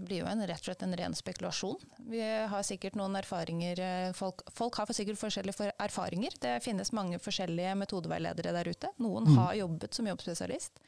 blir 0.03 0.25
jo 0.25 0.27
en, 0.27 0.43
rett 0.43 0.59
og 0.59 0.71
slett 0.73 0.83
en 0.83 0.97
ren 0.99 1.15
spekulasjon. 1.15 1.79
Vi 2.11 2.23
har 2.23 2.65
sikkert 2.67 2.99
noen 2.99 3.15
erfaringer 3.21 3.79
Folk, 4.19 4.43
folk 4.51 4.81
har 4.81 4.91
sikkert 4.91 5.21
forskjellige 5.21 5.71
erfaringer. 5.79 6.35
Det 6.43 6.57
finnes 6.65 6.91
mange 6.97 7.21
forskjellige 7.23 7.77
metodeveiledere 7.79 8.57
der 8.57 8.73
ute. 8.73 8.91
Noen 8.99 9.31
mm. 9.31 9.39
har 9.39 9.55
jobbet 9.61 9.95
som 9.95 10.11
jobbspesialist. 10.11 10.83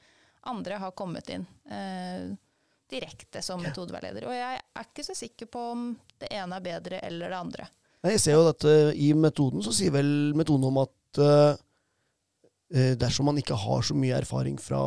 Andre 0.50 0.80
har 0.82 0.96
kommet 0.96 1.28
inn 1.30 1.46
eh, 1.70 2.32
direkte 2.90 3.42
som 3.44 3.62
metodeveileder. 3.62 4.26
Og 4.26 4.34
jeg 4.34 4.58
er 4.58 4.88
ikke 4.88 5.04
så 5.06 5.14
sikker 5.16 5.50
på 5.52 5.64
om 5.74 5.90
det 6.20 6.32
ene 6.34 6.58
er 6.58 6.64
bedre 6.64 7.00
eller 7.06 7.30
det 7.30 7.38
andre. 7.38 7.68
Nei, 8.00 8.14
jeg 8.16 8.22
ser 8.24 8.38
jo 8.38 8.48
at 8.48 8.64
uh, 8.64 8.90
I 8.96 9.12
metoden 9.14 9.62
så 9.64 9.74
sier 9.76 9.92
vel 9.94 10.32
metoden 10.36 10.66
om 10.70 10.80
at 10.82 11.20
uh, 11.20 11.52
dersom 12.70 13.28
man 13.28 13.38
ikke 13.40 13.58
har 13.58 13.84
så 13.84 13.96
mye 13.98 14.16
erfaring 14.16 14.56
fra 14.62 14.80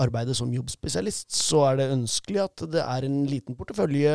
arbeidet 0.00 0.36
som 0.38 0.52
jobbspesialist, 0.52 1.30
så 1.34 1.64
er 1.70 1.80
det 1.80 1.92
ønskelig 1.94 2.44
at 2.44 2.64
det 2.72 2.84
er 2.84 3.06
en 3.06 3.22
liten 3.28 3.56
portefølje 3.58 4.14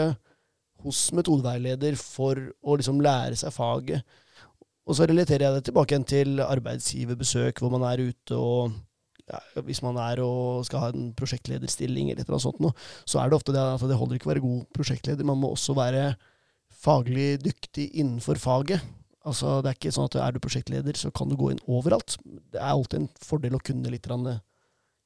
hos 0.83 1.05
metodeveileder 1.15 1.97
for 1.99 2.39
å 2.61 2.77
liksom 2.79 3.01
lære 3.03 3.37
seg 3.39 3.53
faget. 3.55 4.03
Og 4.83 4.97
så 4.97 5.07
relaterer 5.07 5.47
jeg 5.47 5.55
det 5.55 5.67
tilbake 5.69 5.95
igjen 5.95 6.07
til 6.09 6.41
arbeidsgiverbesøk, 6.43 7.61
hvor 7.61 7.71
man 7.71 7.85
er 7.87 8.03
ute 8.09 8.39
og 8.39 8.73
ja, 9.23 9.39
Hvis 9.63 9.79
man 9.79 9.95
er 10.03 10.19
og 10.19 10.65
skal 10.67 10.81
ha 10.83 10.87
en 10.91 11.13
prosjektlederstilling, 11.15 12.09
eller 12.11 12.27
noe 12.27 12.43
sånt, 12.43 12.59
så 13.07 13.21
er 13.21 13.29
det 13.31 13.37
ofte 13.37 13.53
det 13.55 13.61
at 13.61 13.85
det 13.87 13.95
holder 13.95 14.17
ikke 14.19 14.27
å 14.27 14.31
være 14.33 14.43
god 14.43 14.65
prosjektleder. 14.75 15.23
Man 15.23 15.39
må 15.39 15.53
også 15.53 15.71
være 15.77 16.17
faglig 16.83 17.37
dyktig 17.39 17.85
innenfor 17.93 18.41
faget. 18.41 18.83
Altså, 19.23 19.61
det 19.63 19.71
er 19.71 19.77
ikke 19.79 19.93
sånn 19.95 20.09
at 20.09 20.17
er 20.19 20.35
du 20.35 20.41
prosjektleder, 20.43 20.99
så 20.99 21.13
kan 21.15 21.31
du 21.31 21.37
gå 21.39 21.53
inn 21.53 21.63
overalt. 21.71 22.17
Det 22.51 22.59
er 22.59 22.73
alltid 22.73 22.99
en 22.99 23.09
fordel 23.23 23.55
å 23.55 23.63
kunne 23.63 23.93
litt 23.93 24.11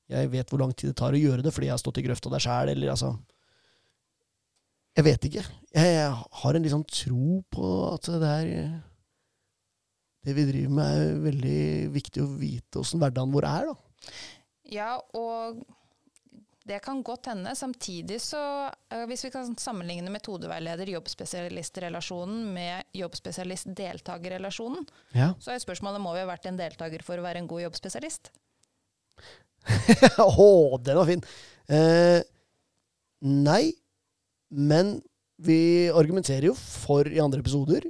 Jeg 0.10 0.30
vet 0.32 0.50
hvor 0.50 0.60
lang 0.62 0.74
tid 0.76 0.90
det 0.94 0.98
tar 1.02 1.14
å 1.16 1.20
gjøre 1.20 1.42
det 1.44 1.52
fordi 1.52 1.66
jeg 1.68 1.74
har 1.76 1.82
stått 1.84 1.98
i 2.00 2.06
grøfta 2.06 2.30
der 2.32 2.40
sjæl, 2.44 2.70
eller 2.72 2.90
altså 2.94 3.10
Jeg 4.98 5.04
vet 5.06 5.26
ikke. 5.30 5.44
Jeg 5.76 6.14
har 6.42 6.54
en 6.58 6.70
sånn 6.72 6.86
tro 6.90 7.42
på 7.54 7.66
at 7.94 8.04
det 8.24 8.32
er 8.32 8.46
Det 10.26 10.34
vi 10.36 10.44
driver 10.50 10.74
med, 10.80 10.88
er 10.98 11.22
veldig 11.28 11.62
viktig 11.94 12.20
å 12.24 12.34
vite 12.40 12.80
åssen 12.82 13.00
hverdagen 13.00 13.34
vår 13.36 13.46
er, 13.48 13.64
da. 13.70 13.76
Ja, 14.68 14.98
og 15.16 15.62
det 16.68 16.82
kan 16.84 17.00
godt 17.08 17.30
hende. 17.32 17.54
Samtidig 17.56 18.18
så, 18.20 18.42
eh, 18.92 19.06
hvis 19.08 19.24
vi 19.24 19.30
kan 19.32 19.54
sammenligne 19.56 20.12
metodeveileder-jobbspesialistrelasjonen 20.12 22.50
med 22.54 22.84
jobbspesialist-deltakerrelasjonen, 23.00 24.84
Ja. 25.16 25.32
så 25.40 25.52
er 25.54 25.60
spørsmålet 25.64 26.02
må 26.02 26.12
vi 26.14 26.20
ha 26.20 26.26
vært 26.28 26.46
en 26.50 26.58
deltaker 26.60 27.02
for 27.04 27.16
å 27.18 27.22
være 27.24 27.38
en 27.38 27.48
god 27.48 27.62
jobbspesialist. 27.70 28.32
Å, 30.44 30.50
den 30.84 31.00
var 31.00 31.10
fin! 31.10 31.24
Eh, 31.68 32.22
nei, 33.28 33.64
men 34.50 34.98
vi 35.38 35.60
argumenterer 35.94 36.50
jo 36.50 36.56
for 36.58 37.08
i 37.10 37.22
andre 37.22 37.44
episoder 37.44 37.86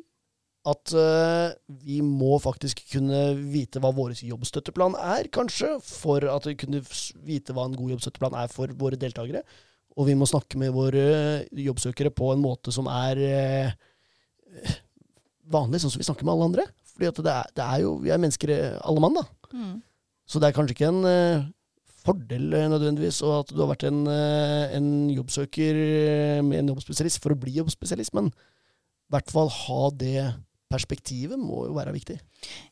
at 0.67 0.91
eh, 0.99 1.53
vi 1.85 2.01
må 2.03 2.35
faktisk 2.43 2.81
kunne 2.91 3.21
vite 3.53 3.79
hva 3.79 3.93
vår 3.95 4.17
jobbstøtteplan 4.19 4.97
er, 4.99 5.29
kanskje, 5.31 5.77
for 5.83 6.25
at 6.27 6.47
vi 6.49 6.57
kunne 6.59 6.81
vite 7.23 7.55
hva 7.55 7.69
en 7.69 7.77
god 7.77 7.93
jobbstøtteplan 7.95 8.35
er 8.41 8.51
for 8.51 8.73
våre 8.75 8.99
deltakere. 8.99 9.45
Og 9.97 10.09
vi 10.09 10.17
må 10.17 10.27
snakke 10.29 10.59
med 10.59 10.75
våre 10.75 11.45
jobbsøkere 11.55 12.11
på 12.13 12.33
en 12.33 12.43
måte 12.43 12.73
som 12.75 12.89
er 12.91 13.21
eh, 13.23 14.75
vanlig, 15.47 15.79
sånn 15.81 15.93
som 15.93 16.03
vi 16.03 16.09
snakker 16.09 16.27
med 16.27 16.35
alle 16.35 16.49
andre. 16.51 16.67
Fordi 16.91 17.09
at 17.13 17.23
det 17.23 17.33
er, 17.33 17.53
det 17.57 17.65
er 17.65 17.83
jo, 17.85 17.93
vi 18.03 18.11
er 18.11 18.21
mennesker 18.21 18.53
eh, 18.53 18.75
alle 18.83 19.03
mann, 19.03 19.17
da. 19.21 19.23
Så 20.27 20.41
det 20.43 20.49
er 20.49 20.57
kanskje 20.57 20.75
ikke 20.75 20.91
en 20.91 21.07
eh, 21.07 21.47
fordel 22.07 22.49
eh, 22.55 22.67
nødvendigvis 22.71 23.21
og 23.27 23.35
at 23.41 23.53
du 23.53 23.61
har 23.61 23.71
vært 23.73 23.87
en, 23.89 24.01
eh, 24.11 24.75
en 24.77 24.89
jobbsøker 25.13 25.79
eh, 25.83 26.41
med 26.45 26.63
en 26.63 26.73
jobbspesialist 26.73 27.21
for 27.23 27.35
å 27.35 27.39
bli 27.39 27.55
jobbspesialist, 27.59 28.15
men 28.17 28.31
i 28.31 29.15
hvert 29.15 29.31
fall 29.31 29.51
ha 29.53 29.81
det 29.95 30.27
perspektivet 30.67 31.39
må 31.39 31.61
jo 31.69 31.75
være 31.77 31.93
viktig. 31.95 32.17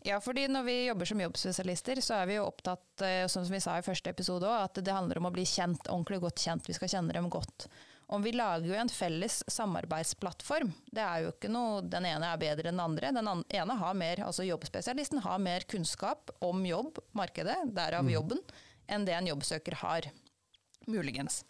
Ja, 0.04 0.18
fordi 0.20 0.50
når 0.52 0.66
vi 0.68 0.76
jobber 0.90 1.08
som 1.08 1.22
jobbspesialister, 1.24 2.02
så 2.04 2.18
er 2.18 2.28
vi 2.28 2.36
jo 2.36 2.48
opptatt, 2.50 3.06
som 3.32 3.46
vi 3.48 3.62
sa 3.64 3.78
i 3.80 3.86
første 3.86 4.12
episode 4.12 4.50
òg, 4.50 4.66
at 4.68 4.82
det 4.84 4.92
handler 4.92 5.22
om 5.22 5.30
å 5.30 5.32
bli 5.32 5.46
kjent, 5.48 5.88
ordentlig 5.88 6.20
godt 6.26 6.44
kjent. 6.44 6.68
Vi 6.68 6.76
skal 6.76 6.92
kjenne 6.92 7.16
dem 7.16 7.32
godt. 7.32 7.70
Og 8.14 8.22
vi 8.22 8.36
lager 8.36 8.68
jo 8.70 8.78
en 8.78 8.92
felles 8.92 9.40
samarbeidsplattform. 9.50 10.70
Det 10.94 11.02
er 11.02 11.24
jo 11.24 11.32
ikke 11.34 11.50
noe 11.50 11.82
Den 11.88 12.06
ene 12.06 12.30
er 12.30 12.42
bedre 12.42 12.70
enn 12.70 12.78
den 12.78 12.84
andre. 12.84 13.14
Den 13.16 13.30
ene 13.32 13.80
har 13.80 13.98
mer, 13.98 14.22
altså 14.28 14.46
jobbspesialisten 14.46 15.24
har 15.26 15.42
mer 15.42 15.66
kunnskap 15.70 16.36
om 16.46 16.62
jobb, 16.68 17.00
markedet, 17.18 17.58
derav 17.74 18.12
jobben, 18.12 18.44
enn 18.88 19.06
det 19.08 19.16
en 19.18 19.30
jobbsøker 19.34 19.80
har. 19.82 20.10
Muligens. 20.88 21.44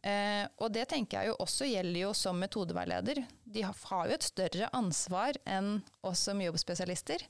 Eh, 0.00 0.46
og 0.60 0.72
det 0.72 0.86
tenker 0.88 1.20
jeg 1.20 1.30
jo 1.30 1.36
også 1.44 1.68
gjelder 1.68 2.00
jo 2.06 2.10
som 2.16 2.40
metodeveileder. 2.40 3.22
De 3.44 3.62
har, 3.64 3.76
har 3.92 4.08
jo 4.08 4.16
et 4.16 4.26
større 4.26 4.68
ansvar 4.76 5.36
enn 5.48 5.78
oss 6.06 6.26
som 6.28 6.40
jobbspesialister. 6.40 7.24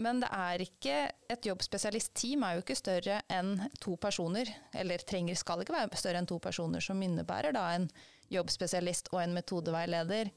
Men 0.00 0.22
det 0.22 0.30
er 0.32 0.62
ikke, 0.64 0.96
et 1.30 1.46
jobbspesialistteam 1.46 2.44
er 2.46 2.56
jo 2.56 2.62
ikke 2.64 2.78
større 2.78 3.18
enn 3.30 3.56
to 3.82 3.96
personer, 4.00 4.48
eller 4.72 5.02
trenger, 5.04 5.36
skal 5.36 5.60
ikke 5.62 5.76
være 5.76 5.98
større 6.00 6.22
enn 6.22 6.30
to 6.30 6.38
personer, 6.42 6.82
som 6.82 7.02
innebærer 7.04 7.52
da 7.56 7.66
en 7.74 7.88
jobbspesialist 8.32 9.10
og 9.12 9.20
en 9.24 9.34
metodeveileder, 9.36 10.30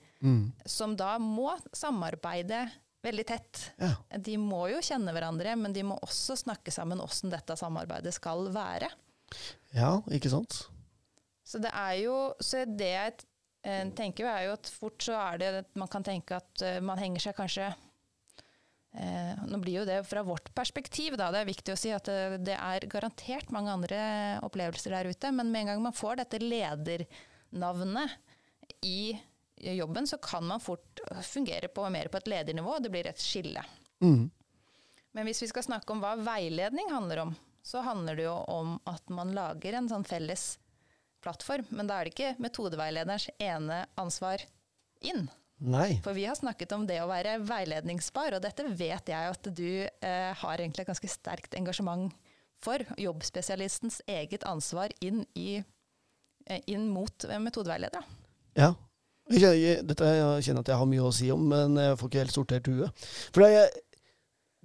som 0.66 0.98
da 1.00 1.14
må 1.22 1.54
samarbeide 1.72 2.66
veldig 3.04 3.26
tett. 3.28 3.64
Ja. 3.82 3.92
De 4.18 4.38
må 4.40 4.66
jo 4.72 4.82
kjenne 4.84 5.14
hverandre, 5.16 5.56
men 5.60 5.76
de 5.76 5.84
må 5.88 5.98
også 6.06 6.38
snakke 6.40 6.72
sammen 6.74 7.02
åssen 7.04 7.34
dette 7.34 7.58
samarbeidet 7.60 8.14
skal 8.16 8.48
være. 8.54 8.90
ja, 9.76 9.98
ikke 10.14 10.32
sant? 10.32 10.66
Så 11.44 11.60
det 11.60 11.74
er 11.76 11.96
jo 12.00 12.18
Så 12.40 12.64
det 12.66 12.92
jeg 12.94 13.16
eh, 13.68 13.88
tenker 13.98 14.30
er 14.32 14.46
jo 14.48 14.54
at 14.56 14.70
fort 14.72 15.04
så 15.04 15.18
er 15.20 15.42
det 15.42 15.50
at 15.64 15.74
man 15.80 15.90
kan 15.92 16.06
tenke 16.06 16.38
at 16.40 16.64
eh, 16.64 16.80
man 16.80 17.02
henger 17.02 17.26
seg 17.26 17.36
kanskje 17.36 17.68
eh, 17.68 19.42
Nå 19.50 19.60
blir 19.60 19.82
jo 19.82 19.86
det 19.90 20.00
fra 20.08 20.24
vårt 20.24 20.54
perspektiv, 20.56 21.18
da. 21.20 21.32
Det 21.34 21.42
er 21.42 21.50
viktig 21.52 21.76
å 21.76 21.80
si 21.80 21.92
at 21.92 22.08
det, 22.08 22.46
det 22.48 22.56
er 22.56 22.88
garantert 22.88 23.52
mange 23.52 23.74
andre 23.76 24.00
opplevelser 24.48 24.96
der 24.96 25.12
ute. 25.12 25.34
Men 25.36 25.52
med 25.52 25.66
en 25.66 25.74
gang 25.74 25.84
man 25.90 25.98
får 25.98 26.22
dette 26.24 26.40
ledernavnet 26.40 28.16
i 28.88 29.18
jobben, 29.64 30.08
så 30.08 30.18
kan 30.22 30.46
man 30.48 30.62
fort 30.64 31.02
fungere 31.24 31.68
på, 31.68 31.86
mer 31.90 32.10
på 32.12 32.20
et 32.20 32.28
ledernivå. 32.28 32.78
Det 32.84 32.92
blir 32.94 33.08
et 33.10 33.22
skille. 33.22 33.64
Mm. 34.04 34.28
Men 35.14 35.30
hvis 35.30 35.44
vi 35.44 35.50
skal 35.52 35.66
snakke 35.66 35.94
om 35.94 36.02
hva 36.04 36.16
veiledning 36.20 36.90
handler 36.92 37.26
om, 37.28 37.36
så 37.64 37.84
handler 37.86 38.18
det 38.20 38.26
jo 38.26 38.36
om 38.52 38.76
at 38.90 39.10
man 39.14 39.32
lager 39.36 39.78
en 39.78 39.88
sånn 39.90 40.04
felles 40.08 40.58
plattform. 41.24 41.70
Men 41.70 41.88
da 41.88 42.00
er 42.00 42.10
det 42.10 42.16
ikke 42.16 42.34
metodeveilederens 42.44 43.30
ene 43.40 43.86
ansvar 44.00 44.44
inn. 45.06 45.28
Nei. 45.64 46.02
For 46.04 46.18
vi 46.18 46.26
har 46.28 46.36
snakket 46.36 46.74
om 46.76 46.84
det 46.90 46.98
å 47.00 47.08
være 47.08 47.38
veiledningsbar, 47.46 48.36
og 48.36 48.44
dette 48.44 48.66
vet 48.68 49.12
jeg 49.14 49.30
at 49.32 49.48
du 49.56 49.86
eh, 49.86 50.32
har 50.42 50.60
egentlig 50.60 50.84
et 50.84 50.90
ganske 50.90 51.12
sterkt 51.12 51.56
engasjement 51.56 52.12
for. 52.64 52.84
Jobbspesialistens 53.00 54.02
eget 54.10 54.44
ansvar 54.50 54.92
inn, 55.06 55.24
i, 55.40 55.62
eh, 56.50 56.66
inn 56.68 56.90
mot 56.92 57.28
metodeveiledere. 57.40 58.04
Ja. 58.60 58.74
Jeg 59.32 59.40
kjenner, 59.40 59.84
dette 59.88 60.12
jeg 60.12 60.46
kjenner 60.48 60.66
at 60.66 60.70
jeg 60.74 60.80
har 60.82 60.90
mye 60.90 61.08
å 61.08 61.16
si 61.16 61.30
om, 61.32 61.44
men 61.54 61.80
jeg 61.80 61.98
får 62.00 62.10
ikke 62.10 62.24
helt 62.26 62.36
sortert 62.36 62.68
huet. 62.68 63.06
For 63.32 63.46
det, 63.46 63.64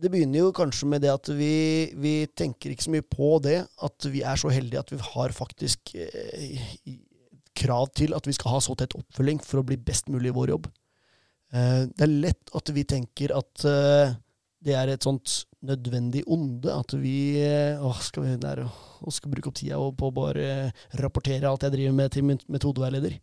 det 0.03 0.11
begynner 0.12 0.43
jo 0.43 0.55
kanskje 0.57 0.88
med 0.91 1.05
det 1.05 1.12
at 1.15 1.31
vi, 1.38 1.55
vi 1.99 2.15
tenker 2.38 2.75
ikke 2.75 2.87
så 2.88 2.95
mye 2.95 3.07
på 3.07 3.37
det, 3.45 3.61
at 3.87 4.09
vi 4.11 4.25
er 4.27 4.41
så 4.41 4.50
heldige 4.53 4.83
at 4.83 4.93
vi 4.95 4.99
har 5.12 5.35
faktisk 5.37 5.95
eh, 5.99 6.59
krav 7.59 7.91
til 7.99 8.15
at 8.19 8.27
vi 8.29 8.35
skal 8.37 8.57
ha 8.57 8.61
så 8.62 8.77
tett 8.79 8.97
oppfølging 8.99 9.41
for 9.45 9.62
å 9.62 9.67
bli 9.67 9.79
best 9.81 10.11
mulig 10.12 10.33
i 10.33 10.37
vår 10.37 10.55
jobb. 10.55 10.71
Eh, 11.55 11.85
det 11.88 12.07
er 12.07 12.17
lett 12.27 12.55
at 12.59 12.75
vi 12.75 12.85
tenker 12.88 13.35
at 13.38 13.67
eh, 13.69 14.17
det 14.65 14.75
er 14.75 14.91
et 14.93 15.07
sånt 15.07 15.45
nødvendig 15.67 16.25
onde, 16.31 16.71
at 16.71 16.95
vi 16.99 17.38
eh, 17.43 17.81
åh, 17.83 17.99
skal 18.05 18.27
vi 18.27 18.37
der, 18.43 18.65
å, 18.67 19.12
skal 19.15 19.33
bruke 19.33 19.50
opp 19.50 19.59
tida 19.59 19.79
på 19.79 20.11
å 20.11 20.15
bare 20.15 20.49
rapportere 21.00 21.50
alt 21.50 21.67
jeg 21.67 21.75
driver 21.75 21.99
med 21.99 22.15
til 22.15 22.27
min 22.31 22.43
metodeveileder. 22.50 23.19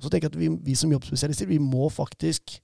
Så 0.00 0.10
tenker 0.10 0.28
jeg 0.28 0.34
at 0.34 0.40
vi, 0.40 0.50
vi 0.70 0.76
som 0.78 0.92
jobbspesialister 0.92 1.48
vi 1.50 1.60
må 1.60 1.90
faktisk 1.92 2.58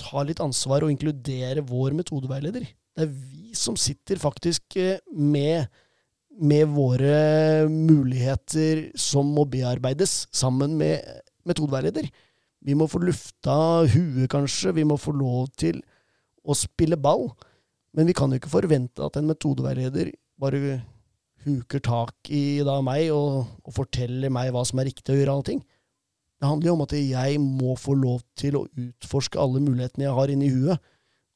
ta 0.00 0.22
litt 0.26 0.42
ansvar 0.44 0.84
og 0.84 0.92
inkludere 0.92 1.64
vår 1.64 1.96
metodeveileder. 1.96 2.66
Det 2.66 3.04
er 3.04 3.12
vi 3.12 3.56
som 3.56 3.76
sitter 3.80 4.20
faktisk 4.20 4.76
eh, 4.80 5.00
med, 5.12 5.70
med 6.36 6.68
våre 6.74 7.66
muligheter 7.72 8.90
som 9.00 9.28
må 9.32 9.46
bearbeides, 9.48 10.26
sammen 10.36 10.76
med 10.80 11.04
metodeveileder. 11.48 12.08
Vi 12.66 12.74
må 12.76 12.88
få 12.90 13.00
lufta 13.04 13.86
huet, 13.86 14.26
kanskje. 14.32 14.74
Vi 14.76 14.84
må 14.88 14.98
få 15.00 15.14
lov 15.16 15.52
til 15.60 15.80
å 16.44 16.56
spille 16.56 16.98
ball. 16.98 17.30
Men 17.96 18.08
vi 18.10 18.16
kan 18.16 18.32
jo 18.32 18.40
ikke 18.40 18.52
forvente 18.52 19.04
at 19.04 19.16
en 19.16 19.28
metodeveileder 19.30 20.10
bare 20.40 20.80
huker 21.46 21.80
tak 21.84 22.30
i 22.34 22.60
da 22.66 22.80
meg 22.84 23.12
og, 23.14 23.46
og 23.62 23.76
forteller 23.76 24.32
meg 24.34 24.50
hva 24.52 24.64
som 24.66 24.82
er 24.82 24.90
riktig 24.90 25.14
å 25.14 25.18
gjøre 25.20 25.36
alle 25.36 25.48
ting. 25.52 25.62
Det 26.36 26.48
handler 26.50 26.68
jo 26.68 26.76
om 26.76 26.84
at 26.84 26.94
jeg 26.98 27.40
må 27.40 27.76
få 27.80 27.94
lov 27.96 28.20
til 28.36 28.58
å 28.58 28.66
utforske 28.68 29.40
alle 29.40 29.62
mulighetene 29.64 30.04
jeg 30.04 30.16
har 30.18 30.32
inni 30.32 30.50
huet, 30.52 30.92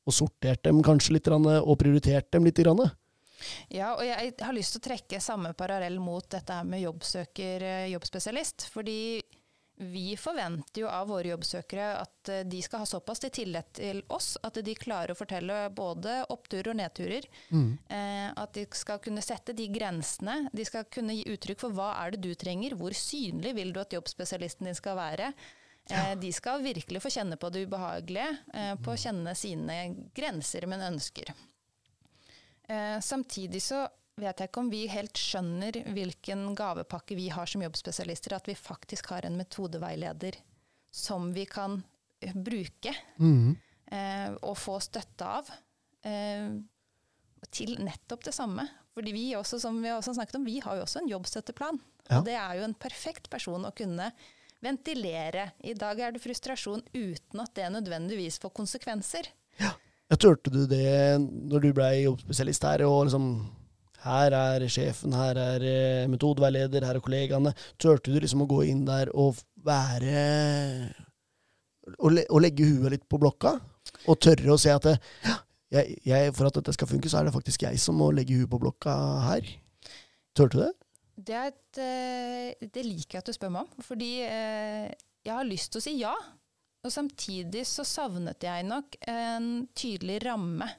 og 0.09 0.17
sortert 0.17 0.63
dem 0.67 0.83
kanskje 0.85 1.17
litt, 1.17 1.29
og 1.31 1.79
prioritert 1.81 2.29
dem 2.35 2.45
litt. 2.49 2.61
Ja, 3.73 3.95
og 3.95 4.05
jeg 4.05 4.35
har 4.41 4.57
lyst 4.57 4.75
til 4.77 4.83
å 4.83 4.87
trekke 4.91 5.21
samme 5.25 5.55
parallell 5.57 5.97
mot 6.03 6.27
dette 6.33 6.59
med 6.69 6.83
jobbsøker, 6.85 7.63
eh, 7.65 7.91
jobbspesialist. 7.95 8.69
Fordi 8.73 9.23
vi 9.81 10.17
forventer 10.17 10.83
jo 10.83 10.89
av 10.93 11.09
våre 11.09 11.31
jobbsøkere 11.31 11.87
at 12.03 12.29
eh, 12.29 12.43
de 12.45 12.61
skal 12.63 12.83
ha 12.83 12.89
såpass 12.89 13.23
til 13.25 13.33
tillit 13.33 13.71
til 13.79 14.03
oss 14.13 14.35
at 14.45 14.59
de 14.65 14.75
klarer 14.77 15.15
å 15.15 15.19
fortelle 15.19 15.57
både 15.73 16.19
oppturer 16.29 16.73
og 16.73 16.77
nedturer. 16.83 17.29
Eh, 17.89 18.29
at 18.29 18.53
de 18.57 18.67
skal 18.77 19.01
kunne 19.01 19.25
sette 19.25 19.55
de 19.57 19.71
grensene. 19.73 20.51
De 20.53 20.67
skal 20.69 20.85
kunne 20.93 21.17
gi 21.17 21.25
uttrykk 21.33 21.63
for 21.65 21.77
hva 21.77 21.95
er 22.03 22.13
det 22.13 22.21
du 22.27 22.35
trenger, 22.37 22.77
hvor 22.77 22.97
synlig 22.97 23.55
vil 23.57 23.73
du 23.73 23.81
at 23.81 23.97
jobbspesialisten 23.97 24.69
din 24.69 24.77
skal 24.77 24.99
være. 25.01 25.33
Eh, 25.91 26.13
de 26.21 26.33
skal 26.37 26.61
virkelig 26.63 27.01
få 27.03 27.15
kjenne 27.17 27.41
på 27.41 27.49
det 27.51 27.65
ubehagelige, 27.65 28.37
eh, 28.53 28.75
på 28.85 28.93
å 28.93 29.01
kjenne 29.01 29.35
sine 29.39 29.81
grenser, 30.15 30.69
men 30.69 30.91
ønsker. 30.93 31.33
Samtidig 33.03 33.59
så 33.65 33.81
vet 34.19 34.41
jeg 34.41 34.51
ikke 34.51 34.63
om 34.65 34.73
vi 34.73 34.83
helt 34.91 35.17
skjønner 35.17 35.79
hvilken 35.95 36.51
gavepakke 36.59 37.17
vi 37.19 37.29
har 37.33 37.49
som 37.49 37.63
jobbspesialister, 37.63 38.35
at 38.37 38.49
vi 38.51 38.59
faktisk 38.59 39.13
har 39.15 39.29
en 39.29 39.39
metodeveileder 39.39 40.41
som 40.91 41.31
vi 41.37 41.47
kan 41.47 41.79
bruke 41.81 41.97
bruke 42.21 42.93
eh, 42.93 44.33
og 44.43 44.57
få 44.59 44.79
støtte 44.83 45.27
av 45.27 45.49
eh, 46.07 46.51
til 47.51 47.79
nettopp 47.81 48.27
det 48.29 48.35
samme. 48.37 48.67
Fordi 48.95 49.15
vi 49.15 49.31
også, 49.39 49.61
som 49.63 49.79
vi 49.81 49.89
har 49.89 49.99
også 49.99 50.15
snakket 50.19 50.41
om, 50.41 50.45
vi 50.45 50.61
har 50.61 50.77
jo 50.77 50.85
også 50.85 51.01
en 51.01 51.11
jobbstøtteplan. 51.11 51.81
Ja. 52.11 52.21
Og 52.21 52.27
det 52.27 52.37
er 52.37 52.59
jo 52.59 52.67
en 52.67 52.77
perfekt 52.77 53.31
person 53.33 53.65
å 53.65 53.75
kunne 53.77 54.11
ventilere. 54.61 55.53
I 55.65 55.75
dag 55.79 56.01
er 56.01 56.13
det 56.13 56.23
frustrasjon 56.23 56.83
uten 56.93 57.41
at 57.41 57.55
det 57.57 57.71
nødvendigvis 57.73 58.41
får 58.43 58.53
konsekvenser. 58.59 59.31
Jeg 59.61 60.19
turte 60.21 60.51
du 60.53 60.65
det 60.69 61.21
når 61.23 61.65
du 61.65 61.71
ble 61.77 61.89
jobbspesialist 62.03 62.67
her, 62.67 62.85
og 62.85 63.07
liksom 63.07 63.31
Her 64.01 64.35
er 64.37 64.65
sjefen, 64.73 65.13
her 65.13 65.37
er 65.37 65.65
eh, 65.67 66.09
metodeveileder, 66.09 66.87
her 66.89 66.97
er 66.97 67.05
kollegaene. 67.05 67.53
Turte 67.81 68.13
du 68.13 68.21
liksom 68.23 68.47
å 68.47 68.49
gå 68.51 68.63
inn 68.71 68.87
der 68.89 69.13
og 69.13 69.41
være 69.61 70.25
Å 71.99 72.11
le, 72.13 72.25
å 72.31 72.41
legge 72.41 72.69
huet 72.69 72.95
litt 72.95 73.07
på 73.11 73.21
blokka? 73.21 73.59
Og 74.09 74.21
tørre 74.23 74.55
å 74.55 74.61
se 74.61 74.73
at 74.73 74.87
det, 74.87 74.97
jeg, 75.71 75.99
jeg, 76.07 76.33
for 76.37 76.49
at 76.49 76.57
dette 76.59 76.75
skal 76.77 76.89
funke, 76.91 77.11
så 77.11 77.21
er 77.21 77.29
det 77.29 77.35
faktisk 77.35 77.67
jeg 77.67 77.81
som 77.83 77.99
må 77.99 78.11
legge 78.15 78.39
huet 78.39 78.51
på 78.51 78.61
blokka 78.63 78.95
her. 79.29 79.53
Turte 80.37 80.57
du 80.57 80.63
det? 80.65 80.73
Det, 81.21 81.41
et, 81.51 81.81
eh, 81.83 82.69
det 82.73 82.85
liker 82.87 83.19
jeg 83.19 83.25
at 83.25 83.29
du 83.29 83.37
spør 83.37 83.53
meg 83.53 83.67
om, 83.69 83.85
fordi 83.85 84.13
eh, 84.25 84.87
jeg 85.27 85.35
har 85.37 85.49
lyst 85.49 85.75
til 85.75 85.83
å 85.83 85.85
si 85.85 85.97
ja. 86.01 86.15
Og 86.81 86.93
samtidig 86.95 87.67
så 87.69 87.85
savnet 87.85 88.41
jeg 88.41 88.65
nok 88.65 88.97
en 89.13 89.51
tydelig 89.77 90.23
ramme. 90.25 90.71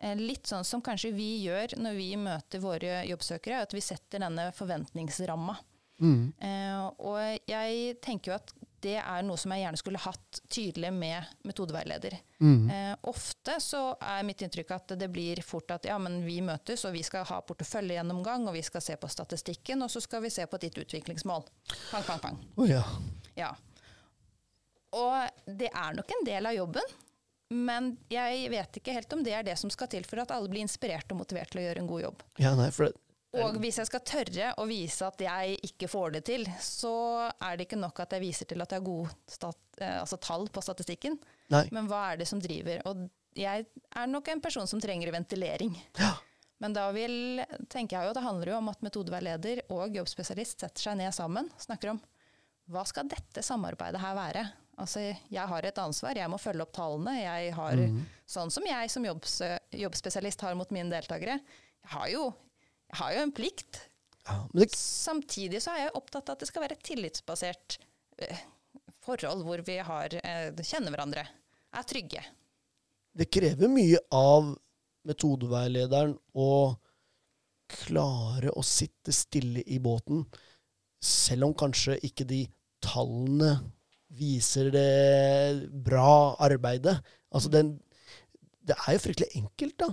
Eh, 0.00 0.16
litt 0.16 0.48
sånn 0.48 0.64
som 0.64 0.82
kanskje 0.84 1.14
vi 1.16 1.30
gjør 1.46 1.78
når 1.80 1.96
vi 1.96 2.10
møter 2.20 2.62
våre 2.62 3.00
jobbsøkere, 3.08 3.62
at 3.64 3.74
vi 3.76 3.84
setter 3.84 4.22
denne 4.26 4.50
forventningsramma. 4.56 5.56
Mm. 5.96 6.32
Eh, 6.36 6.86
og 7.08 7.48
jeg 7.48 7.96
tenker 8.04 8.32
jo 8.32 8.36
at 8.36 8.52
det 8.84 8.98
er 9.00 9.22
noe 9.24 9.40
som 9.40 9.50
jeg 9.54 9.64
gjerne 9.64 9.80
skulle 9.80 10.00
hatt 10.04 10.40
tydelig 10.52 10.90
med 10.94 11.30
metodeveileder. 11.48 12.18
Mm. 12.38 12.68
Eh, 12.70 12.92
ofte 13.08 13.56
så 13.64 13.80
er 14.04 14.26
mitt 14.28 14.44
inntrykk 14.44 14.74
at 14.76 14.94
det 15.00 15.08
blir 15.10 15.40
fort 15.42 15.72
at 15.74 15.88
ja, 15.88 15.96
men 15.98 16.20
vi 16.26 16.38
møtes, 16.44 16.84
og 16.86 16.94
vi 16.94 17.02
skal 17.06 17.24
ha 17.30 17.40
porteføljegjennomgang, 17.48 18.46
og 18.46 18.56
vi 18.58 18.62
skal 18.66 18.84
se 18.84 18.98
på 19.00 19.10
statistikken, 19.10 19.82
og 19.82 19.90
så 19.90 20.04
skal 20.04 20.22
vi 20.26 20.30
se 20.34 20.44
på 20.46 20.60
ditt 20.62 20.76
utviklingsmål. 20.84 21.48
Pang, 21.90 22.04
pang, 22.04 22.20
pang. 22.22 22.38
Oh, 22.60 22.68
ja. 22.68 22.84
Ja. 23.38 23.54
Og 24.96 25.50
det 25.58 25.72
er 25.72 25.96
nok 25.96 26.12
en 26.12 26.28
del 26.28 26.52
av 26.52 26.54
jobben, 26.56 26.94
men 27.54 27.92
jeg 28.10 28.46
vet 28.50 28.78
ikke 28.80 28.94
helt 28.96 29.12
om 29.14 29.22
det 29.26 29.34
er 29.38 29.44
det 29.46 29.56
som 29.60 29.70
skal 29.70 29.90
til 29.92 30.06
for 30.08 30.22
at 30.22 30.32
alle 30.34 30.50
blir 30.50 30.64
inspirert 30.64 31.10
og 31.14 31.20
motivert 31.20 31.52
til 31.52 31.62
å 31.62 31.66
gjøre 31.68 31.82
en 31.82 31.90
god 31.90 32.02
jobb. 32.08 32.24
ja 32.42 32.54
nei, 32.58 32.70
for 32.74 32.88
det, 32.88 32.96
Og 33.36 33.58
hvis 33.60 33.78
jeg 33.78 33.90
skal 33.90 34.02
tørre 34.08 34.52
å 34.58 34.64
vise 34.66 35.06
at 35.06 35.20
jeg 35.20 35.58
ikke 35.68 35.90
får 35.92 36.16
det 36.16 36.24
til, 36.30 36.46
så 36.62 36.94
er 37.30 37.56
det 37.56 37.66
ikke 37.68 37.78
nok 37.78 38.00
at 38.02 38.16
jeg 38.16 38.24
viser 38.24 38.48
til 38.48 38.64
at 38.64 38.72
jeg 38.72 38.80
har 38.80 38.86
gode 38.86 39.12
stat, 39.30 39.60
eh, 39.78 39.98
altså 40.00 40.16
tall 40.16 40.48
på 40.48 40.64
statistikken, 40.64 41.18
Nei. 41.52 41.66
men 41.70 41.90
hva 41.90 42.12
er 42.12 42.22
det 42.22 42.28
som 42.30 42.40
driver? 42.42 42.80
Og 42.88 43.06
jeg 43.36 43.66
er 43.68 44.06
nok 44.08 44.28
en 44.32 44.40
person 44.40 44.66
som 44.66 44.80
trenger 44.80 45.12
ventilering. 45.12 45.76
Ja. 46.00 46.14
Men 46.58 46.72
da 46.72 46.86
vil, 46.96 47.42
tenker 47.68 47.98
jeg 47.98 48.08
jo, 48.08 48.16
det 48.16 48.24
handler 48.24 48.54
jo 48.54 48.58
om 48.62 48.70
at 48.72 48.80
metodeveileder 48.80 49.66
og 49.76 49.98
jobbspesialist 49.98 50.64
setter 50.64 50.86
seg 50.88 50.96
ned 50.96 51.12
sammen 51.12 51.50
og 51.52 51.66
snakker 51.66 51.92
om 51.92 52.00
hva 52.72 52.82
skal 52.88 53.06
dette 53.06 53.44
samarbeidet 53.46 54.00
her 54.02 54.16
være? 54.16 54.46
Altså, 54.76 55.00
jeg 55.32 55.48
har 55.48 55.64
et 55.64 55.78
ansvar, 55.80 56.18
jeg 56.18 56.28
må 56.28 56.38
følge 56.40 56.64
opp 56.66 56.74
tallene. 56.76 57.14
Jeg 57.16 57.52
har, 57.56 57.80
mm. 57.80 58.00
Sånn 58.28 58.50
som 58.52 58.66
jeg 58.68 58.90
som 58.92 59.06
jobbs, 59.08 59.38
jobbspesialist 59.72 60.44
har 60.44 60.58
mot 60.58 60.72
mine 60.74 60.92
deltakere. 60.92 61.38
Jeg 61.86 61.92
har 61.94 62.10
jo, 62.12 62.26
jeg 62.90 62.98
har 63.00 63.14
jo 63.16 63.22
en 63.24 63.32
plikt. 63.36 63.80
Ja, 64.26 64.36
men 64.50 64.60
det, 64.60 64.68
Samtidig 64.76 65.62
så 65.64 65.72
er 65.72 65.86
jeg 65.86 65.96
opptatt 65.96 66.28
av 66.28 66.36
at 66.36 66.44
det 66.44 66.50
skal 66.50 66.66
være 66.66 66.76
et 66.76 66.84
tillitsbasert 66.84 67.78
eh, 68.20 68.42
forhold 69.06 69.46
hvor 69.46 69.62
vi 69.64 69.78
har, 69.86 70.18
eh, 70.20 70.50
kjenner 70.60 70.92
hverandre, 70.92 71.24
er 71.76 71.88
trygge. 71.88 72.24
det 73.16 73.30
krever 73.32 73.70
mye 73.72 74.00
av 74.12 74.50
metodeveilederen 75.08 76.12
å 76.36 76.50
klare 77.70 78.52
å 78.52 78.62
sitte 78.66 79.14
stille 79.14 79.62
i 79.66 79.78
båten, 79.82 80.24
selv 81.02 81.48
om 81.48 81.54
kanskje 81.56 81.96
ikke 82.06 82.26
de 82.28 82.42
tallene 82.84 83.56
viser 84.18 84.70
det 84.74 85.68
bra 85.86 86.36
arbeidet. 86.42 86.98
Altså 87.34 87.50
den, 87.52 87.76
det 88.66 88.76
er 88.76 88.96
jo 88.96 89.04
fryktelig 89.04 89.42
enkelt 89.42 89.76
da, 89.82 89.90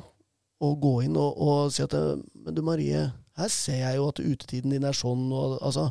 å 0.63 0.73
gå 0.79 0.93
inn 1.05 1.17
og, 1.19 1.41
og 1.43 1.73
si 1.73 1.83
at 1.83 1.93
Men 1.93 2.55
du 2.55 2.61
Marie, 2.65 3.07
her 3.39 3.51
ser 3.51 3.81
jeg 3.81 3.99
jo 3.99 4.07
at 4.11 4.21
utetiden 4.21 4.75
din 4.75 4.87
er 4.87 4.95
sånn. 4.97 5.25
Og, 5.33 5.57
altså, 5.65 5.89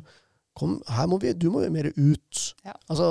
kom, 0.59 0.79
her 0.89 1.11
må 1.11 1.19
vi, 1.23 1.35
du 1.35 1.51
må 1.53 1.65
jo 1.65 1.73
mer 1.75 1.91
ut. 1.91 2.43
Ja. 2.65 2.77
Altså, 2.89 3.09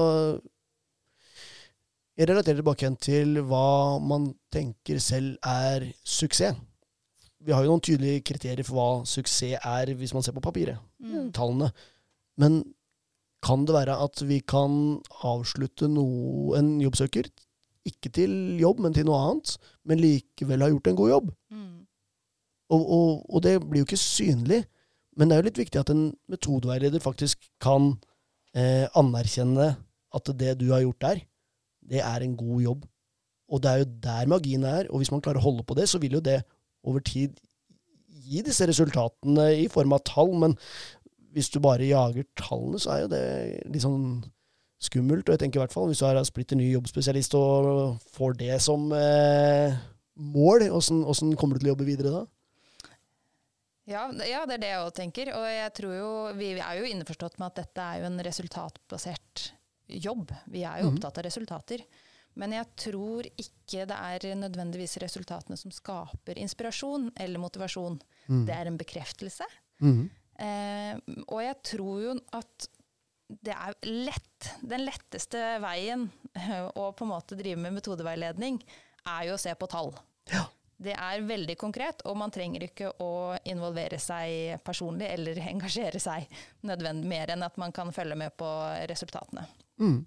jeg 2.19 2.29
relaterer 2.29 2.59
tilbake 2.59 2.85
igjen 2.85 2.99
til 3.01 3.39
hva 3.47 3.99
man 4.03 4.31
tenker 4.53 4.99
selv 5.03 5.37
er 5.47 5.87
suksess. 6.03 6.59
Vi 7.41 7.53
har 7.55 7.65
jo 7.65 7.71
noen 7.71 7.81
tydelige 7.81 8.21
kriterier 8.27 8.67
for 8.67 8.77
hva 8.77 8.89
suksess 9.09 9.57
er, 9.57 9.93
hvis 9.97 10.13
man 10.13 10.21
ser 10.21 10.35
på 10.35 10.43
papiret. 10.45 10.77
Mm. 11.01 11.31
Tallene. 11.33 11.71
Men 12.37 12.59
kan 13.41 13.65
det 13.65 13.75
være 13.75 13.97
at 14.03 14.21
vi 14.29 14.39
kan 14.45 14.99
avslutte 15.25 15.89
noe, 15.89 16.57
en 16.59 16.75
jobbsøker, 16.83 17.29
ikke 17.89 18.11
til 18.13 18.33
jobb, 18.61 18.83
men 18.85 18.93
til 18.93 19.07
noe 19.07 19.19
annet, 19.25 19.55
men 19.89 20.01
likevel 20.01 20.61
ha 20.61 20.69
gjort 20.69 20.91
en 20.91 20.99
god 20.99 21.09
jobb? 21.09 21.31
Mm. 21.49 21.79
Og, 22.71 22.83
og, 22.85 23.09
og 23.27 23.43
det 23.43 23.55
blir 23.65 23.81
jo 23.81 23.89
ikke 23.89 23.99
synlig, 23.99 24.61
men 25.17 25.27
det 25.27 25.35
er 25.35 25.41
jo 25.41 25.47
litt 25.49 25.59
viktig 25.59 25.81
at 25.81 25.91
en 25.91 26.05
metodeveileder 26.31 27.03
faktisk 27.03 27.49
kan 27.63 27.95
eh, 28.55 28.85
anerkjenne 28.97 29.73
at 30.15 30.31
det 30.39 30.55
du 30.61 30.69
har 30.71 30.85
gjort 30.85 31.03
der, 31.03 31.23
det 31.91 32.03
er 32.05 32.23
en 32.23 32.37
god 32.37 32.61
jobb. 32.63 32.87
Og 33.51 33.63
det 33.63 33.71
er 33.71 33.81
jo 33.81 33.89
der 34.05 34.29
magien 34.31 34.63
er, 34.63 34.87
og 34.89 35.01
hvis 35.01 35.11
man 35.11 35.23
klarer 35.23 35.41
å 35.41 35.47
holde 35.49 35.65
på 35.67 35.75
det, 35.75 35.89
så 35.91 35.99
vil 35.99 36.15
jo 36.19 36.23
det 36.23 36.39
over 36.87 37.03
tid 37.03 37.35
gi 38.31 38.43
disse 38.45 38.65
resultatene 38.69 39.49
i 39.59 39.67
form 39.71 39.95
av 39.97 40.03
tall, 40.07 40.31
men 40.39 40.55
hvis 41.33 41.49
du 41.53 41.59
bare 41.63 41.87
jager 41.87 42.25
tallene, 42.35 42.79
så 42.79 42.91
er 42.95 43.01
jo 43.05 43.07
det 43.13 43.23
litt 43.71 43.83
sånn 43.85 44.23
skummelt. 44.81 45.27
Og 45.29 45.35
jeg 45.35 45.39
tenker 45.45 45.59
i 45.59 45.63
hvert 45.63 45.73
fall 45.75 45.87
hvis 45.91 46.01
du 46.01 46.05
er 46.09 46.19
splitter 46.27 46.57
ny 46.59 46.71
jobbspesialist 46.73 47.35
og 47.37 47.99
får 48.15 48.37
det 48.41 48.57
som 48.63 48.91
eh, 48.97 49.75
mål, 50.17 50.67
åssen 50.73 51.35
kommer 51.39 51.55
du 51.55 51.63
til 51.63 51.71
å 51.71 51.75
jobbe 51.75 51.87
videre 51.87 52.11
da? 52.19 52.23
Ja, 53.89 54.05
ja, 54.27 54.43
det 54.47 54.55
er 54.59 54.61
det 54.61 54.69
jeg 54.71 54.83
òg 54.85 54.93
tenker. 54.95 55.31
Og 55.35 55.45
jeg 55.49 55.73
tror 55.77 55.95
jo, 55.97 56.11
vi 56.37 56.51
er 56.61 56.77
jo 56.79 56.85
innforstått 56.91 57.39
med 57.41 57.49
at 57.49 57.63
dette 57.63 57.81
er 57.83 58.01
jo 58.03 58.09
en 58.11 58.21
resultatbasert 58.23 59.47
jobb. 59.91 60.31
Vi 60.47 60.63
er 60.63 60.81
jo 60.81 60.87
Mhm. 60.89 60.95
opptatt 60.97 61.17
av 61.17 61.25
resultater. 61.25 61.83
Men 62.35 62.51
jeg 62.53 62.65
tror 62.79 63.23
ikke 63.35 63.85
det 63.89 63.97
er 63.97 64.35
nødvendigvis 64.39 64.97
resultatene 65.03 65.57
som 65.57 65.71
skaper 65.71 66.37
inspirasjon 66.39 67.11
eller 67.19 67.39
motivasjon. 67.39 67.99
Mm. 68.29 68.45
Det 68.45 68.55
er 68.55 68.67
en 68.67 68.77
bekreftelse. 68.77 69.43
Eh, 69.81 70.05
og 70.41 71.41
jeg 71.43 71.57
tror 71.67 71.97
jo 72.01 72.13
at 72.37 72.69
det 73.41 73.53
er 73.55 73.75
lett. 73.87 74.49
Den 74.61 74.85
letteste 74.85 75.39
veien 75.63 76.07
eh, 76.33 76.65
å 76.67 76.91
på 76.91 77.05
en 77.05 77.13
måte 77.13 77.37
drive 77.39 77.59
med 77.61 77.77
metodeveiledning, 77.77 78.59
er 79.07 79.27
jo 79.29 79.37
å 79.37 79.41
se 79.41 79.53
på 79.55 79.69
tall. 79.71 79.93
Ja. 80.31 80.47
Det 80.81 80.95
er 80.97 81.21
veldig 81.27 81.55
konkret, 81.61 82.01
og 82.09 82.17
man 82.17 82.33
trenger 82.33 82.65
ikke 82.65 82.89
å 83.05 83.35
involvere 83.49 83.99
seg 84.01 84.63
personlig 84.65 85.11
eller 85.13 85.37
engasjere 85.51 86.01
seg 86.01 86.25
nødvendig 86.65 87.09
mer 87.11 87.35
enn 87.35 87.45
at 87.45 87.59
man 87.61 87.73
kan 87.75 87.93
følge 87.93 88.17
med 88.17 88.33
på 88.37 88.49
resultatene. 88.89 89.45
Mm. 89.81 90.01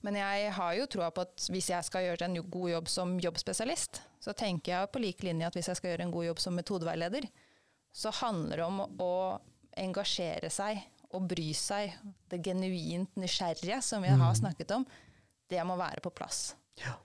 Men 0.00 0.16
jeg 0.16 0.52
har 0.56 0.76
jo 0.78 0.86
troa 0.88 1.10
på 1.12 1.26
at 1.26 1.48
hvis 1.52 1.68
jeg 1.68 1.84
skal 1.84 2.06
gjøre 2.06 2.30
en 2.30 2.38
god 2.40 2.70
jobb 2.70 2.88
som 2.88 3.18
jobbspesialist, 3.20 4.00
så 4.24 4.32
tenker 4.32 4.72
jeg 4.72 4.92
på 4.92 5.02
lik 5.04 5.26
linje 5.26 5.50
at 5.50 5.58
hvis 5.58 5.68
jeg 5.68 5.78
skal 5.78 5.92
gjøre 5.92 6.06
en 6.06 6.14
god 6.14 6.30
jobb 6.30 6.40
som 6.40 6.56
metodeveileder, 6.56 7.28
så 7.92 8.12
handler 8.22 8.62
det 8.62 8.64
om 8.64 8.80
å 9.04 9.12
engasjere 9.76 10.50
seg 10.52 10.80
og 11.14 11.26
bry 11.30 11.50
seg. 11.56 11.94
Det 12.30 12.40
genuint 12.44 13.12
nysgjerrige 13.20 13.80
som 13.84 14.02
vi 14.04 14.10
har 14.12 14.34
snakket 14.38 14.72
om, 14.76 14.86
det 15.50 15.62
må 15.68 15.76
være 15.78 16.02
på 16.04 16.10
plass. 16.14 16.54
Ja. 16.82 16.96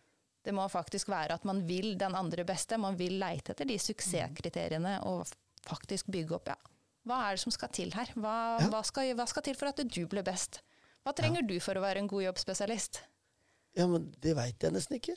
Det 0.41 0.53
må 0.57 0.63
faktisk 0.73 1.11
være 1.11 1.35
at 1.37 1.43
man 1.45 1.61
vil 1.67 1.93
den 2.01 2.15
andre 2.17 2.43
beste. 2.47 2.79
Man 2.81 2.97
vil 2.97 3.19
leite 3.21 3.53
etter 3.53 3.67
de 3.69 3.77
suksesskriteriene 3.77 4.97
og 5.05 5.27
faktisk 5.67 6.09
bygge 6.09 6.39
opp. 6.39 6.49
Ja. 6.49 6.57
Hva 7.05 7.19
er 7.27 7.37
det 7.37 7.43
som 7.43 7.53
skal 7.53 7.69
til 7.73 7.93
her? 7.93 8.09
Hva, 8.15 8.35
Ja. 8.61 8.67
hva, 8.73 8.81
skal, 8.85 9.13
hva 9.17 9.27
skal 9.29 9.45
til 9.45 9.55
for 9.57 9.69
at 9.69 9.77
du 9.85 10.01
blir 10.09 10.25
best? 10.25 10.61
Hva 11.05 11.13
trenger 11.17 11.45
du 11.45 11.55
for 11.61 11.77
å 11.77 11.81
være 11.81 12.01
en 12.01 12.09
god 12.09 12.23
jobbspesialist? 12.27 13.01
Ja, 13.77 13.87
men 13.87 14.11
det 14.21 14.35
veit 14.37 14.61
jeg 14.61 14.73
nesten 14.73 14.97
ikke. 14.97 15.15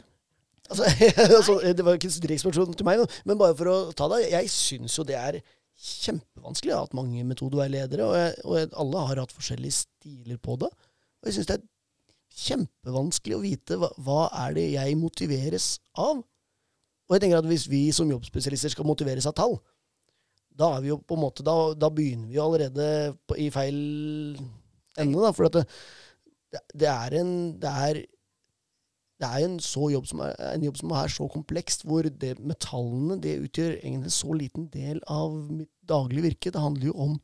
Altså, 0.71 0.85
altså, 1.39 1.59
det 1.61 1.85
var 1.85 1.97
ikke 1.99 2.09
et 2.09 2.23
direktspørsmål 2.25 2.77
til 2.77 2.87
meg, 2.89 3.03
men 3.29 3.41
bare 3.41 3.57
for 3.59 3.69
å 3.73 3.77
ta 3.97 4.09
det. 4.15 4.31
Jeg 4.33 4.53
syns 4.53 4.97
jo 4.97 5.05
det 5.05 5.17
er 5.21 5.41
kjempevanskelig. 5.75 6.71
Jeg 6.71 6.79
har 6.79 6.87
hatt 6.87 6.97
mange 6.97 7.25
metodeveiledere, 7.27 8.07
og, 8.07 8.17
jeg, 8.19 8.35
og 8.45 8.77
alle 8.85 9.07
har 9.09 9.23
hatt 9.25 9.35
forskjellige 9.35 9.81
stiler 9.83 10.39
på 10.43 10.57
det. 10.63 10.71
Og 10.71 11.31
jeg 11.31 11.39
syns 11.39 11.51
det 11.51 11.59
er 11.59 11.67
kjempevanskelig 12.45 13.37
å 13.37 13.43
vite 13.43 13.79
hva, 13.81 13.91
hva 14.07 14.23
er 14.45 14.57
det 14.57 14.67
jeg 14.75 14.99
motiveres 15.01 15.69
av. 16.01 16.23
Og 17.05 17.17
jeg 17.17 17.25
tenker 17.25 17.43
at 17.43 17.49
hvis 17.49 17.69
vi 17.71 17.85
som 17.95 18.11
jobbspesialister 18.11 18.73
skal 18.73 18.89
motiveres 18.89 19.29
av 19.29 19.37
tall, 19.39 19.59
da 20.55 20.71
er 20.77 20.85
vi 20.85 20.93
jo 20.93 21.01
på 21.03 21.17
en 21.17 21.25
måte, 21.25 21.45
da, 21.47 21.57
da 21.75 21.91
begynner 21.91 22.31
vi 22.31 22.39
jo 22.39 22.47
allerede 22.47 22.87
på, 23.27 23.37
i 23.43 23.51
feil 23.55 23.79
ende. 25.01 25.19
Da, 25.19 25.33
for 25.35 25.51
det, 25.51 25.65
det 26.75 26.91
er 26.91 27.17
en 27.21 27.33
det 27.61 27.73
er, 27.89 28.01
det 29.23 29.29
er 29.29 29.45
en, 29.47 29.59
jobb 29.63 30.09
som 30.11 30.23
er, 30.25 30.35
en 30.51 30.65
jobb 30.67 30.79
som 30.81 30.95
er 30.99 31.13
så 31.13 31.29
komplekst, 31.31 31.85
hvor 31.87 32.03
det 32.03 32.33
metallene 32.43 33.21
det 33.23 33.37
utgjør 33.45 33.77
en 33.87 34.09
så 34.11 34.35
liten 34.35 34.67
del 34.73 34.99
av 35.07 35.31
mitt 35.31 35.71
daglige 35.87 36.27
virke. 36.27 36.51
Det 36.51 36.63
handler 36.63 36.91
jo 36.91 36.97
om 37.07 37.15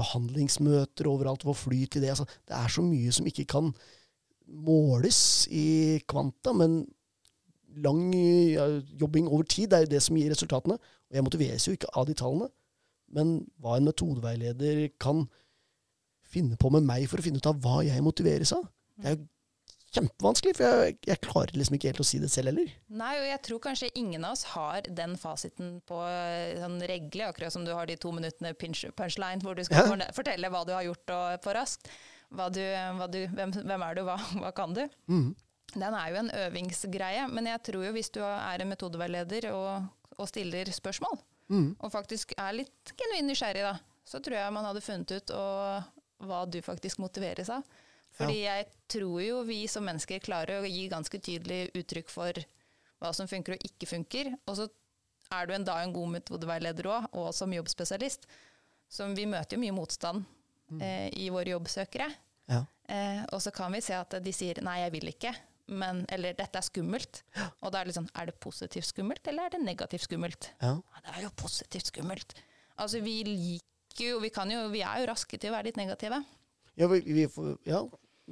behandlingsmøter 0.00 1.10
overalt, 1.10 1.44
hvor 1.44 1.58
flyt 1.58 1.98
i 1.98 2.00
det. 2.00 2.14
Altså, 2.14 2.24
det 2.48 2.56
er 2.56 2.72
så 2.72 2.84
mye 2.86 3.12
som 3.12 3.28
ikke 3.28 3.44
kan 3.52 3.68
måles 4.48 5.46
i 5.52 6.00
kvanta, 6.08 6.54
men 6.56 6.80
lang 7.84 8.08
jobbing 9.00 9.28
over 9.28 9.44
tid. 9.44 9.68
Det 9.68 9.76
er 9.76 9.86
jo 9.86 9.92
det 9.92 10.02
som 10.02 10.16
gir 10.16 10.32
resultatene. 10.32 10.78
Og 10.80 11.18
jeg 11.18 11.26
motiveres 11.28 11.68
jo 11.68 11.76
ikke 11.76 11.92
av 11.92 12.08
de 12.08 12.16
tallene. 12.16 12.48
Men 13.12 13.42
hva 13.60 13.76
en 13.76 13.90
metodeveileder 13.90 14.86
kan 15.00 15.26
finne 16.32 16.56
på 16.56 16.72
med 16.72 16.88
meg 16.88 17.04
for 17.10 17.20
å 17.20 17.26
finne 17.26 17.42
ut 17.42 17.50
av 17.50 17.60
hva 17.60 17.82
jeg 17.84 18.04
motiveres 18.04 18.54
av, 18.56 18.64
det 18.96 19.10
er 19.10 19.16
jo 19.18 19.26
kjempevanskelig. 19.96 20.54
For 20.58 20.66
jeg, 20.66 20.96
jeg 21.08 21.20
klarer 21.24 21.56
liksom 21.58 21.76
ikke 21.78 21.92
helt 21.92 22.02
å 22.04 22.06
si 22.06 22.20
det 22.22 22.30
selv 22.32 22.52
heller. 22.52 22.72
Nei, 23.02 23.12
og 23.20 23.26
jeg 23.28 23.42
tror 23.48 23.62
kanskje 23.68 23.90
ingen 23.98 24.24
av 24.24 24.36
oss 24.36 24.46
har 24.54 24.88
den 24.88 25.18
fasiten 25.20 25.76
på 25.88 26.00
eh, 26.08 26.56
sånn 26.60 26.80
regle, 26.88 27.28
akkurat 27.28 27.54
som 27.54 27.66
du 27.66 27.72
har 27.76 27.88
de 27.90 27.98
to 28.00 28.12
minuttene 28.14 28.54
punch, 28.58 28.84
punchline 28.98 29.44
hvor 29.44 29.58
du 29.58 29.64
skal 29.68 29.92
Ja. 29.92 30.10
fortelle 30.16 30.50
hva 30.52 30.64
du 30.68 30.74
har 30.76 30.86
gjort 30.88 31.14
og, 31.14 31.38
for 31.44 31.58
raskt. 31.58 31.90
Hva 32.32 32.48
du, 32.48 32.62
hva 32.98 33.08
du, 33.12 33.20
hvem, 33.28 33.50
hvem 33.52 33.82
er 33.84 33.96
du, 33.98 34.04
hva, 34.08 34.16
hva 34.40 34.52
kan 34.56 34.72
du? 34.76 34.86
Mm. 35.12 35.32
Den 35.72 35.96
er 35.96 36.08
jo 36.12 36.20
en 36.20 36.30
øvingsgreie, 36.36 37.26
men 37.32 37.48
jeg 37.48 37.60
tror 37.68 37.86
jo 37.86 37.92
hvis 37.96 38.10
du 38.12 38.20
er 38.24 38.60
en 38.60 38.68
metodeveileder 38.72 39.50
og, 39.52 39.86
og 40.18 40.28
stiller 40.28 40.68
spørsmål, 40.72 41.16
mm. 41.52 41.68
og 41.80 41.92
faktisk 41.92 42.34
er 42.40 42.58
litt 42.58 42.92
genuin 42.96 43.28
nysgjerrig, 43.28 43.64
da, 43.64 43.76
så 44.04 44.20
tror 44.20 44.36
jeg 44.36 44.52
man 44.56 44.68
hadde 44.68 44.84
funnet 44.84 45.14
ut 45.16 45.32
og, 45.36 45.92
hva 46.22 46.44
du 46.46 46.60
faktisk 46.62 47.00
motiveres 47.02 47.48
av. 47.50 47.64
Fordi 48.16 48.42
jeg 48.44 48.66
tror 48.92 49.18
jo 49.24 49.40
vi 49.48 49.62
som 49.70 49.86
mennesker 49.88 50.22
klarer 50.24 50.60
å 50.60 50.68
gi 50.68 50.84
ganske 50.92 51.20
tydelig 51.22 51.70
uttrykk 51.78 52.12
for 52.12 52.42
hva 53.02 53.12
som 53.16 53.28
funker 53.30 53.56
og 53.56 53.66
ikke 53.66 53.88
funker. 53.90 54.32
Og 54.46 54.58
så 54.58 54.68
er 55.32 55.48
du 55.48 55.54
en, 55.56 55.64
da 55.66 55.78
en 55.82 55.94
god 55.94 56.12
metodeveileder 56.18 56.88
òg, 56.92 57.08
og 57.18 57.30
som 57.36 57.54
jobbspesialist. 57.54 58.28
Så 58.92 59.08
vi 59.16 59.24
møter 59.30 59.56
jo 59.56 59.62
mye 59.62 59.74
motstand 59.76 60.26
eh, 60.80 61.08
i 61.16 61.30
våre 61.32 61.54
jobbsøkere. 61.54 62.10
Ja. 62.52 62.60
Eh, 62.92 63.22
og 63.32 63.40
så 63.42 63.52
kan 63.54 63.72
vi 63.72 63.80
se 63.84 63.96
at 63.96 64.18
de 64.20 64.34
sier 64.36 64.60
'nei, 64.60 64.82
jeg 64.84 64.92
vil 64.92 65.08
ikke', 65.14 65.34
men, 65.72 66.04
eller 66.12 66.34
'dette 66.36 66.60
er 66.60 66.68
skummelt'. 66.68 67.22
Og 67.62 67.72
da 67.72 67.80
er 67.80 67.88
det 67.88 67.96
sånn, 67.96 68.10
er 68.14 68.28
det 68.28 68.36
positivt 68.40 68.90
skummelt, 68.90 69.26
eller 69.26 69.46
er 69.46 69.56
det 69.56 69.64
negativt 69.64 70.04
skummelt? 70.04 70.52
Ja. 70.60 70.76
Ja, 70.76 71.00
det 71.06 71.16
er 71.16 71.22
jo 71.22 71.30
positivt 71.36 71.88
skummelt. 71.88 72.34
Altså, 72.76 73.00
vi 73.00 73.22
liker 73.24 74.04
jo, 74.10 74.20
vi 74.20 74.28
kan 74.28 74.50
jo, 74.50 74.68
vi 74.68 74.82
er 74.84 75.00
jo 75.00 75.08
raske 75.08 75.38
til 75.38 75.50
å 75.50 75.56
være 75.56 75.70
litt 75.70 75.80
negative. 75.80 76.22
Ja, 76.80 76.88
vi, 76.88 77.00
vi 77.04 77.26
får, 77.28 77.56
ja. 77.68 77.82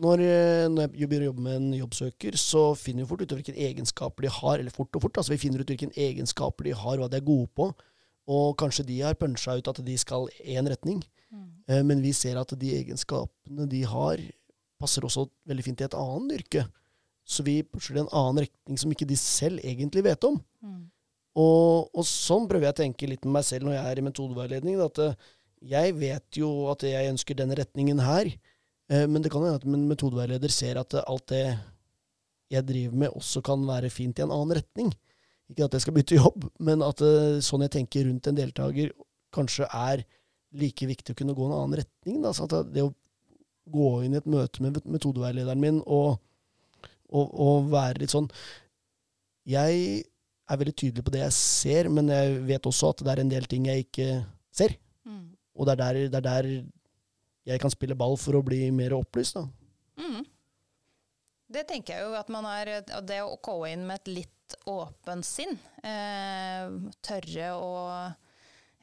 Når, 0.00 0.22
eh, 0.22 0.64
når 0.70 0.87
jeg 0.87 1.09
begynner 1.11 1.26
å 1.26 1.31
jobbe 1.33 1.44
med 1.44 1.57
en 1.59 1.70
jobbsøker, 1.76 2.37
så 2.40 2.62
finner 2.79 3.05
vi 3.05 3.11
fort 3.11 3.24
ut 3.24 3.35
hvilke 3.37 3.53
egenskaper 3.59 4.24
de 4.24 4.33
har. 4.33 4.59
Eller 4.62 4.72
fort 4.74 4.94
og 4.96 5.05
fort, 5.05 5.18
altså 5.20 5.35
vi 5.35 5.40
finner 5.42 5.61
ut 5.61 5.70
hvilke 5.72 5.90
egenskaper 5.92 6.70
de 6.70 6.74
har, 6.79 7.00
hva 7.00 7.09
de 7.11 7.18
er 7.18 7.26
gode 7.26 7.50
på. 7.59 7.68
Og 8.31 8.53
kanskje 8.61 8.87
de 8.87 9.00
har 9.03 9.18
punsja 9.18 9.59
ut 9.59 9.68
at 9.72 9.81
de 9.85 9.96
skal 9.98 10.29
én 10.44 10.68
retning. 10.70 11.03
Eh, 11.68 11.83
Men 11.87 12.00
vi 12.03 12.12
ser 12.16 12.38
at 12.40 12.55
de 12.59 12.70
egenskapene 12.79 13.68
de 13.68 13.83
har, 13.87 14.22
passer 14.81 15.05
også 15.05 15.26
veldig 15.50 15.64
fint 15.66 15.83
i 15.83 15.85
et 15.85 15.98
annet 15.98 16.38
yrke. 16.40 16.64
Så 17.26 17.44
vi 17.46 17.61
pusher 17.62 17.94
det 17.94 18.00
i 18.00 18.07
en 18.07 18.14
annen 18.16 18.46
retning 18.46 18.79
som 18.81 18.90
ikke 18.90 19.07
de 19.07 19.18
selv 19.20 19.61
egentlig 19.62 20.03
vet 20.07 20.24
om. 20.24 20.40
Og, 21.37 21.90
og 21.94 22.07
sånn 22.09 22.48
prøver 22.50 22.66
jeg 22.70 22.74
å 22.74 22.81
tenke 22.81 23.07
litt 23.11 23.24
med 23.26 23.37
meg 23.37 23.44
selv 23.46 23.68
når 23.68 23.76
jeg 23.76 23.85
er 23.90 24.00
i 24.00 24.07
metodeveiledning. 24.07 24.81
At 24.83 24.98
eh, 24.98 25.14
jeg 25.61 25.96
vet 25.99 26.38
jo 26.40 26.70
at 26.73 26.85
jeg 26.87 27.11
ønsker 27.12 27.37
den 27.37 27.53
retningen 27.57 28.01
her, 28.03 28.31
eh, 28.90 29.07
men 29.07 29.23
det 29.23 29.33
kan 29.33 29.44
hende 29.44 29.61
at 29.61 29.66
en 29.68 29.88
metodeveileder 29.90 30.53
ser 30.53 30.81
at 30.81 30.96
eh, 30.96 31.05
alt 31.07 31.27
det 31.33 31.44
jeg 32.51 32.66
driver 32.66 32.96
med, 33.05 33.14
også 33.14 33.42
kan 33.46 33.62
være 33.66 33.92
fint 33.92 34.18
i 34.18 34.25
en 34.25 34.33
annen 34.35 34.57
retning. 34.59 34.90
Ikke 35.51 35.66
at 35.66 35.77
jeg 35.77 35.85
skal 35.85 35.94
bytte 35.94 36.18
jobb, 36.18 36.49
men 36.62 36.83
at 36.87 37.03
eh, 37.05 37.42
sånn 37.44 37.66
jeg 37.66 37.75
tenker 37.77 38.09
rundt 38.09 38.31
en 38.31 38.40
deltaker, 38.40 38.94
kanskje 39.35 39.68
er 39.68 40.03
like 40.59 40.88
viktig 40.88 41.14
å 41.14 41.18
kunne 41.20 41.37
gå 41.37 41.46
en 41.46 41.55
annen 41.55 41.79
retning. 41.85 42.25
Da. 42.25 42.62
Det 42.66 42.83
å 42.83 42.94
gå 43.70 43.90
inn 44.07 44.16
i 44.16 44.18
et 44.18 44.31
møte 44.31 44.64
med 44.64 44.81
metodeveilederen 44.90 45.62
min 45.62 45.79
og, 45.85 46.16
og, 47.12 47.27
og 47.31 47.68
være 47.70 48.01
litt 48.03 48.11
sånn 48.11 48.27
Jeg 49.46 50.01
er 50.51 50.59
veldig 50.59 50.75
tydelig 50.75 51.05
på 51.07 51.12
det 51.14 51.20
jeg 51.23 51.37
ser, 51.37 51.90
men 51.92 52.11
jeg 52.11 52.40
vet 52.49 52.66
også 52.66 52.90
at 52.90 53.05
det 53.05 53.12
er 53.12 53.23
en 53.23 53.31
del 53.31 53.46
ting 53.51 53.68
jeg 53.70 53.87
ikke 53.87 54.09
ser. 54.55 54.75
Og 55.61 55.68
det 55.68 55.77
er 55.77 55.81
der, 55.81 56.03
det 56.09 56.20
er 56.23 56.27
der 56.27 56.51
jeg 57.51 57.61
kan 57.61 57.73
spille 57.73 57.96
ball 57.99 58.16
for 58.20 58.38
å 58.38 58.44
bli 58.44 58.66
mer 58.73 58.94
opplyst. 58.96 59.37
Da. 59.37 59.44
Mm. 60.01 60.25
Det 61.51 61.66
tenker 61.68 61.96
jeg 61.96 62.07
jo 62.07 62.16
at 62.18 62.29
man 62.33 62.46
er 62.46 62.81
Det 62.87 63.20
å 63.25 63.38
gå 63.42 63.57
inn 63.68 63.87
med 63.88 64.01
et 64.01 64.12
litt 64.20 64.57
åpent 64.70 65.27
sinn, 65.27 65.53
eh, 65.87 66.66
tørre 67.07 67.51
å 67.55 67.75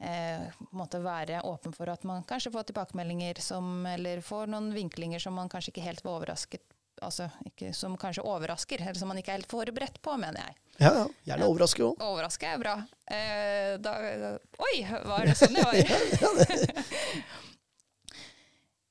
eh, 0.00 0.46
måtte 0.72 1.00
være 1.04 1.42
åpen 1.44 1.74
for 1.76 1.90
at 1.92 2.06
man 2.08 2.24
kanskje 2.28 2.54
får 2.54 2.70
tilbakemeldinger 2.70 3.40
som 3.44 3.86
Eller 3.86 4.22
får 4.24 4.48
noen 4.48 4.70
vinklinger 4.72 5.20
som 5.20 5.36
man 5.36 5.50
kanskje 5.52 5.74
ikke 5.74 5.84
helt 5.84 6.04
var 6.06 6.22
overrasket 6.22 6.64
Altså 7.04 7.28
ikke, 7.46 7.72
som 7.76 7.96
kanskje 8.00 8.24
overrasker, 8.26 8.82
eller 8.82 8.98
som 8.98 9.10
man 9.10 9.20
ikke 9.20 9.34
er 9.34 9.40
helt 9.40 9.50
forberedt 9.50 10.00
på, 10.04 10.16
mener 10.20 10.40
jeg. 10.42 10.56
Ja, 10.78 10.92
ja. 10.94 11.04
Gjerne 11.30 11.50
overraske 11.50 11.84
òg. 11.86 12.02
Overraske 12.06 12.48
er 12.48 12.62
bra. 12.62 12.74
Eh, 13.10 13.74
da, 13.82 13.94
oi, 14.68 14.74
var 15.10 15.28
det 15.28 15.36
sånn 15.38 15.58
det 15.58 15.66
var? 15.66 15.78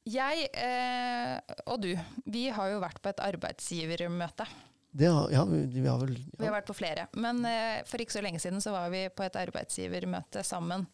jeg 0.08 0.48
eh, 0.56 1.58
og 1.68 1.84
du, 1.84 1.92
vi 2.28 2.48
har 2.54 2.72
jo 2.74 2.82
vært 2.84 3.02
på 3.04 3.12
et 3.12 3.24
arbeidsgivermøte. 3.28 4.48
Det 4.98 5.10
har, 5.12 5.28
ja, 5.32 5.44
vi, 5.46 5.84
har 5.86 6.00
vel 6.02 6.16
Vi 6.18 6.46
har 6.48 6.56
vært 6.56 6.70
på 6.70 6.78
flere. 6.78 7.08
Men 7.20 7.44
eh, 7.46 7.84
for 7.88 8.02
ikke 8.02 8.18
så 8.18 8.24
lenge 8.26 8.42
siden 8.42 8.64
så 8.64 8.74
var 8.74 8.90
vi 8.94 9.06
på 9.14 9.26
et 9.28 9.38
arbeidsgivermøte 9.38 10.44
sammen. 10.48 10.88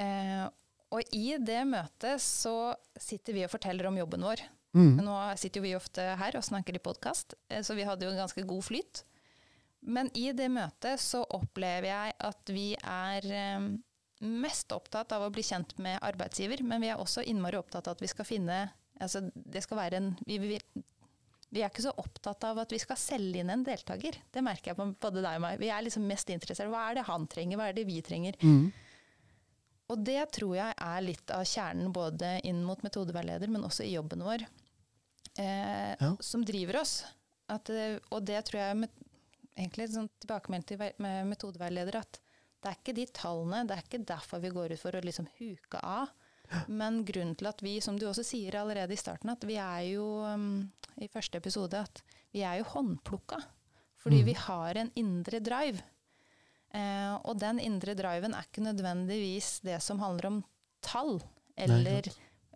Eh, 0.00 0.48
og 0.92 1.14
i 1.16 1.36
det 1.40 1.62
møtet 1.68 2.20
så 2.20 2.74
sitter 3.00 3.36
vi 3.36 3.44
og 3.46 3.52
forteller 3.52 3.88
om 3.88 3.96
jobben 4.00 4.26
vår. 4.26 4.42
Mm. 4.72 5.02
Nå 5.04 5.16
sitter 5.36 5.60
jo 5.60 5.66
vi 5.66 5.76
ofte 5.76 6.04
her 6.16 6.36
og 6.38 6.44
snakker 6.46 6.76
i 6.76 6.82
podkast, 6.82 7.34
så 7.60 7.76
vi 7.76 7.84
hadde 7.84 8.06
jo 8.06 8.12
en 8.12 8.22
ganske 8.22 8.44
god 8.48 8.64
flyt. 8.64 9.02
Men 9.82 10.08
i 10.16 10.30
det 10.36 10.48
møtet 10.52 11.02
så 11.02 11.24
opplever 11.34 11.90
jeg 11.90 12.14
at 12.22 12.52
vi 12.54 12.68
er 12.78 13.26
eh, 13.26 13.66
mest 14.22 14.72
opptatt 14.72 15.12
av 15.12 15.26
å 15.26 15.32
bli 15.34 15.42
kjent 15.44 15.74
med 15.82 15.98
arbeidsgiver, 16.06 16.62
men 16.62 16.84
vi 16.84 16.92
er 16.92 17.02
også 17.02 17.24
innmari 17.26 17.58
opptatt 17.58 17.90
av 17.90 17.98
at 17.98 18.04
vi 18.04 18.10
skal 18.12 18.28
finne 18.28 18.62
altså 19.02 19.24
det 19.34 19.64
skal 19.64 19.80
være 19.80 19.98
en, 19.98 20.08
vi, 20.28 20.38
vi, 20.38 20.58
vi 21.50 21.62
er 21.62 21.72
ikke 21.72 21.84
så 21.84 21.94
opptatt 21.98 22.44
av 22.46 22.62
at 22.62 22.72
vi 22.72 22.78
skal 22.78 23.00
selge 23.00 23.42
inn 23.42 23.50
en 23.50 23.64
deltaker. 23.66 24.20
Det 24.30 24.44
merker 24.44 24.72
jeg 24.72 24.78
på 24.78 24.86
både 25.02 25.24
deg 25.24 25.40
og 25.40 25.44
meg. 25.44 25.58
Vi 25.60 25.72
er 25.74 25.84
liksom 25.84 26.06
mest 26.06 26.30
interessert 26.30 26.70
hva 26.70 26.86
er 26.88 27.00
det 27.00 27.08
han 27.08 27.26
trenger, 27.30 27.58
hva 27.58 27.70
er 27.70 27.76
det 27.76 27.86
vi 27.88 27.98
trenger. 28.04 28.38
Mm. 28.42 28.70
Og 29.92 30.04
det 30.06 30.22
tror 30.36 30.54
jeg 30.56 30.76
er 30.78 31.04
litt 31.04 31.34
av 31.34 31.44
kjernen 31.48 31.92
både 31.92 32.36
inn 32.48 32.62
mot 32.64 32.80
metodeveileder, 32.86 33.50
men 33.52 33.66
også 33.66 33.84
i 33.84 33.96
jobben 33.96 34.22
vår, 34.24 34.46
eh, 35.38 35.94
Ja. 36.00 36.16
som 36.20 36.44
driver 36.44 36.80
oss. 36.80 37.04
At, 37.48 37.70
eh, 37.70 37.98
og 38.10 38.24
det 38.24 38.44
tror 38.46 38.60
jeg 38.60 38.76
med, 38.76 38.90
egentlig 39.56 39.90
sånn 39.92 40.10
tilbakemelding 40.20 40.66
til 40.66 40.78
med 40.98 41.26
metodeveileder 41.26 41.96
at 42.00 42.20
det 42.62 42.70
er 42.70 42.76
ikke 42.78 42.94
de 42.94 43.06
tallene, 43.06 43.66
det 43.66 43.76
er 43.76 43.82
ikke 43.82 44.06
derfor 44.06 44.40
vi 44.40 44.50
går 44.54 44.72
ut 44.72 44.80
for 44.80 44.92
å 44.92 45.02
liksom 45.02 45.26
huke 45.40 45.80
av. 45.82 46.12
Men 46.68 47.04
grunnen 47.04 47.34
til 47.38 47.48
at 47.48 47.62
vi, 47.64 47.80
som 47.80 47.96
du 47.98 48.06
også 48.06 48.24
sier 48.24 48.54
allerede 48.60 48.92
i 48.92 49.00
starten, 49.00 49.30
at 49.32 49.42
vi 49.48 49.56
er 49.56 49.80
jo 49.94 50.04
um, 50.22 50.70
i 51.00 51.08
første 51.08 51.40
episode 51.40 51.80
at 51.80 52.02
vi 52.32 52.44
er 52.44 52.60
jo 52.60 52.68
håndplukka. 52.74 53.40
Fordi 54.02 54.22
vi 54.26 54.34
har 54.34 54.76
en 54.76 54.90
indre 54.98 55.38
drive. 55.40 55.82
Eh, 56.74 57.14
og 57.22 57.38
den 57.38 57.60
indre 57.62 57.94
driven 57.94 58.34
er 58.34 58.46
ikke 58.48 58.64
nødvendigvis 58.64 59.60
det 59.66 59.78
som 59.84 60.00
handler 60.02 60.26
om 60.30 60.38
tall 60.82 61.20
eller 61.56 62.08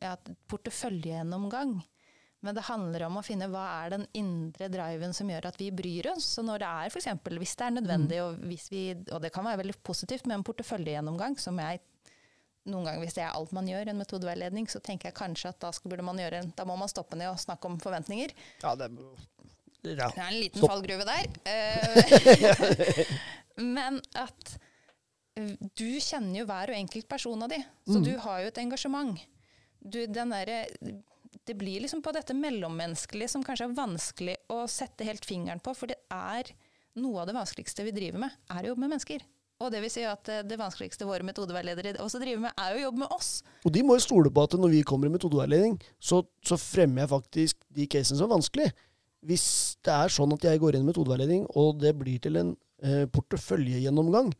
ja, 0.02 0.16
porteføljegjennomgang. 0.50 1.76
Men 2.46 2.54
det 2.54 2.64
handler 2.68 3.06
om 3.08 3.18
å 3.18 3.24
finne 3.26 3.48
hva 3.50 3.64
er 3.80 3.96
den 3.96 4.06
indre 4.14 4.68
driven 4.70 5.14
som 5.16 5.30
gjør 5.32 5.48
at 5.50 5.58
vi 5.58 5.72
bryr 5.74 6.12
oss. 6.12 6.28
Så 6.36 6.44
når 6.46 6.62
det 6.62 6.70
er 6.70 6.94
for 6.94 7.02
eksempel, 7.02 7.40
hvis 7.42 7.56
det 7.58 7.66
er 7.66 7.76
nødvendig, 7.80 8.22
og, 8.22 8.40
hvis 8.46 8.68
vi, 8.70 8.82
og 9.10 9.20
det 9.24 9.32
kan 9.34 9.46
være 9.48 9.64
veldig 9.64 9.78
positivt 9.86 10.28
med 10.30 10.38
en 10.38 10.46
porteføljegjennomgang, 10.46 11.38
som 11.42 11.58
jeg 11.64 11.82
noen 12.66 12.86
ganger 12.86 13.02
hvis 13.04 13.14
det 13.14 13.22
er 13.22 13.34
alt 13.36 13.52
man 13.54 13.68
gjør, 13.70 13.90
en 13.90 14.00
metodeveiledning, 14.00 14.66
så 14.70 14.80
tenker 14.82 15.10
jeg 15.10 15.18
kanskje 15.18 15.52
at 15.52 15.60
da, 15.62 15.72
skal, 15.74 15.92
gjøre, 15.94 16.42
da 16.58 16.66
må 16.68 16.76
man 16.78 16.90
stoppe 16.90 17.18
ned 17.18 17.30
og 17.30 17.42
snakke 17.42 17.70
om 17.70 17.78
forventninger. 17.82 18.34
Ja, 18.64 18.74
det 18.78 18.90
ja. 19.86 20.08
Det 20.10 20.18
er 20.18 20.24
en 20.26 20.40
liten 20.40 20.58
Stopp. 20.58 20.72
fallgruve 20.72 21.06
der. 21.06 21.26
Eh, 21.46 23.06
Men 23.76 24.00
at 24.18 24.56
eh, 25.38 25.52
du 25.78 25.86
kjenner 26.02 26.40
jo 26.40 26.46
hver 26.48 26.72
og 26.72 26.78
enkelt 26.80 27.08
person 27.08 27.46
av 27.46 27.52
de, 27.52 27.60
så 27.86 28.02
du 28.02 28.12
har 28.24 28.42
jo 28.42 28.50
et 28.50 28.58
engasjement. 28.64 29.20
Du, 29.78 30.00
den 30.10 30.34
derre 30.34 30.64
det 31.44 31.56
blir 31.58 31.82
liksom 31.84 32.02
på 32.02 32.12
dette 32.16 32.34
mellommenneskelige 32.36 33.30
som 33.32 33.44
kanskje 33.44 33.68
er 33.68 33.76
vanskelig 33.76 34.36
å 34.52 34.62
sette 34.70 35.06
helt 35.06 35.26
fingeren 35.26 35.62
på, 35.62 35.74
for 35.76 35.90
det 35.90 35.98
er 36.12 36.52
noe 37.00 37.22
av 37.22 37.28
det 37.28 37.36
vanskeligste 37.36 37.84
vi 37.86 37.94
driver 37.96 38.22
med, 38.24 38.36
er 38.50 38.64
å 38.64 38.72
jobbe 38.72 38.84
med 38.84 38.94
mennesker. 38.94 39.24
Og 39.64 39.70
det 39.72 39.80
vil 39.80 39.92
si 39.92 40.02
at 40.04 40.28
eh, 40.28 40.42
det 40.44 40.58
vanskeligste 40.60 41.06
våre 41.08 41.24
metodeveiledere 41.24 41.96
også 42.04 42.20
driver 42.20 42.42
med, 42.44 42.56
er 42.60 42.76
å 42.76 42.82
jobbe 42.82 43.02
med 43.04 43.14
oss. 43.14 43.30
Og 43.64 43.72
de 43.72 43.84
må 43.86 43.96
jo 43.96 44.04
stole 44.04 44.32
på 44.32 44.44
at 44.44 44.56
når 44.60 44.74
vi 44.74 44.82
kommer 44.88 45.08
i 45.08 45.14
metodeveiledning, 45.14 45.78
så, 45.96 46.20
så 46.44 46.58
fremmer 46.60 47.04
jeg 47.04 47.12
faktisk 47.14 47.62
de 47.78 47.86
casene 47.88 48.20
som 48.20 48.28
er 48.28 48.34
vanskelig. 48.36 48.66
Hvis 49.26 49.46
det 49.84 49.94
er 49.94 50.12
sånn 50.12 50.34
at 50.36 50.44
jeg 50.44 50.60
går 50.60 50.76
inn 50.76 50.84
i 50.84 50.90
metodeveiledning, 50.90 51.46
og 51.56 51.80
det 51.80 51.94
blir 51.96 52.20
til 52.22 52.36
en 52.42 52.52
eh, 52.84 53.06
porteføljegjennomgang, 53.12 54.34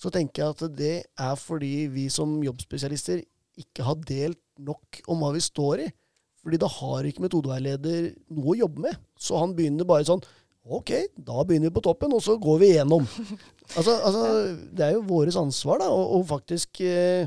så 0.00 0.10
tenker 0.10 0.42
jeg 0.42 0.56
at 0.56 0.78
det 0.78 0.94
er 1.04 1.36
fordi 1.38 1.74
vi 1.92 2.08
som 2.10 2.38
jobbspesialister 2.42 3.20
ikke 3.60 3.84
har 3.84 4.00
delt 4.08 4.40
nok 4.56 5.02
om 5.12 5.20
hva 5.20 5.34
vi 5.36 5.44
står 5.44 5.84
i. 5.84 5.90
Fordi 6.42 6.58
da 6.58 6.68
har 6.70 7.06
ikke 7.06 7.22
metodeveileder 7.24 8.12
noe 8.34 8.54
å 8.54 8.60
jobbe 8.64 8.86
med. 8.88 9.02
Så 9.18 9.38
han 9.38 9.54
begynner 9.56 9.88
bare 9.88 10.08
sånn 10.08 10.24
Ok, 10.62 10.92
da 11.18 11.42
begynner 11.42 11.72
vi 11.72 11.74
på 11.74 11.82
toppen, 11.82 12.12
og 12.14 12.20
så 12.22 12.36
går 12.38 12.60
vi 12.62 12.74
igjennom. 12.76 13.08
Altså, 13.72 13.94
altså 14.04 14.22
det 14.76 14.82
er 14.84 14.90
jo 14.98 15.04
vårt 15.08 15.32
ansvar 15.38 15.78
da, 15.80 15.86
å, 15.88 16.00
å 16.12 16.18
faktisk 16.28 16.82
eh, 16.84 17.24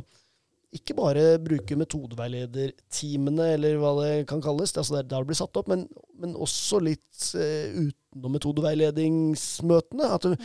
ikke 0.78 0.94
bare 0.98 1.24
bruke 1.42 1.78
metodeveilederteamene, 1.80 3.48
eller 3.56 3.80
hva 3.82 3.94
det 4.02 4.12
kan 4.30 4.44
kalles, 4.44 4.76
det, 4.76 4.84
altså 4.84 4.98
der, 5.00 5.08
der 5.10 5.24
det 5.24 5.30
blir 5.32 5.40
satt 5.40 5.58
opp, 5.58 5.72
men, 5.72 5.88
men 6.22 6.36
også 6.38 6.84
litt 6.84 7.32
eh, 7.40 7.72
utenom 7.74 8.36
metodeveiledningsmøtene. 8.38 10.12
At, 10.20 10.28
du, 10.28 10.36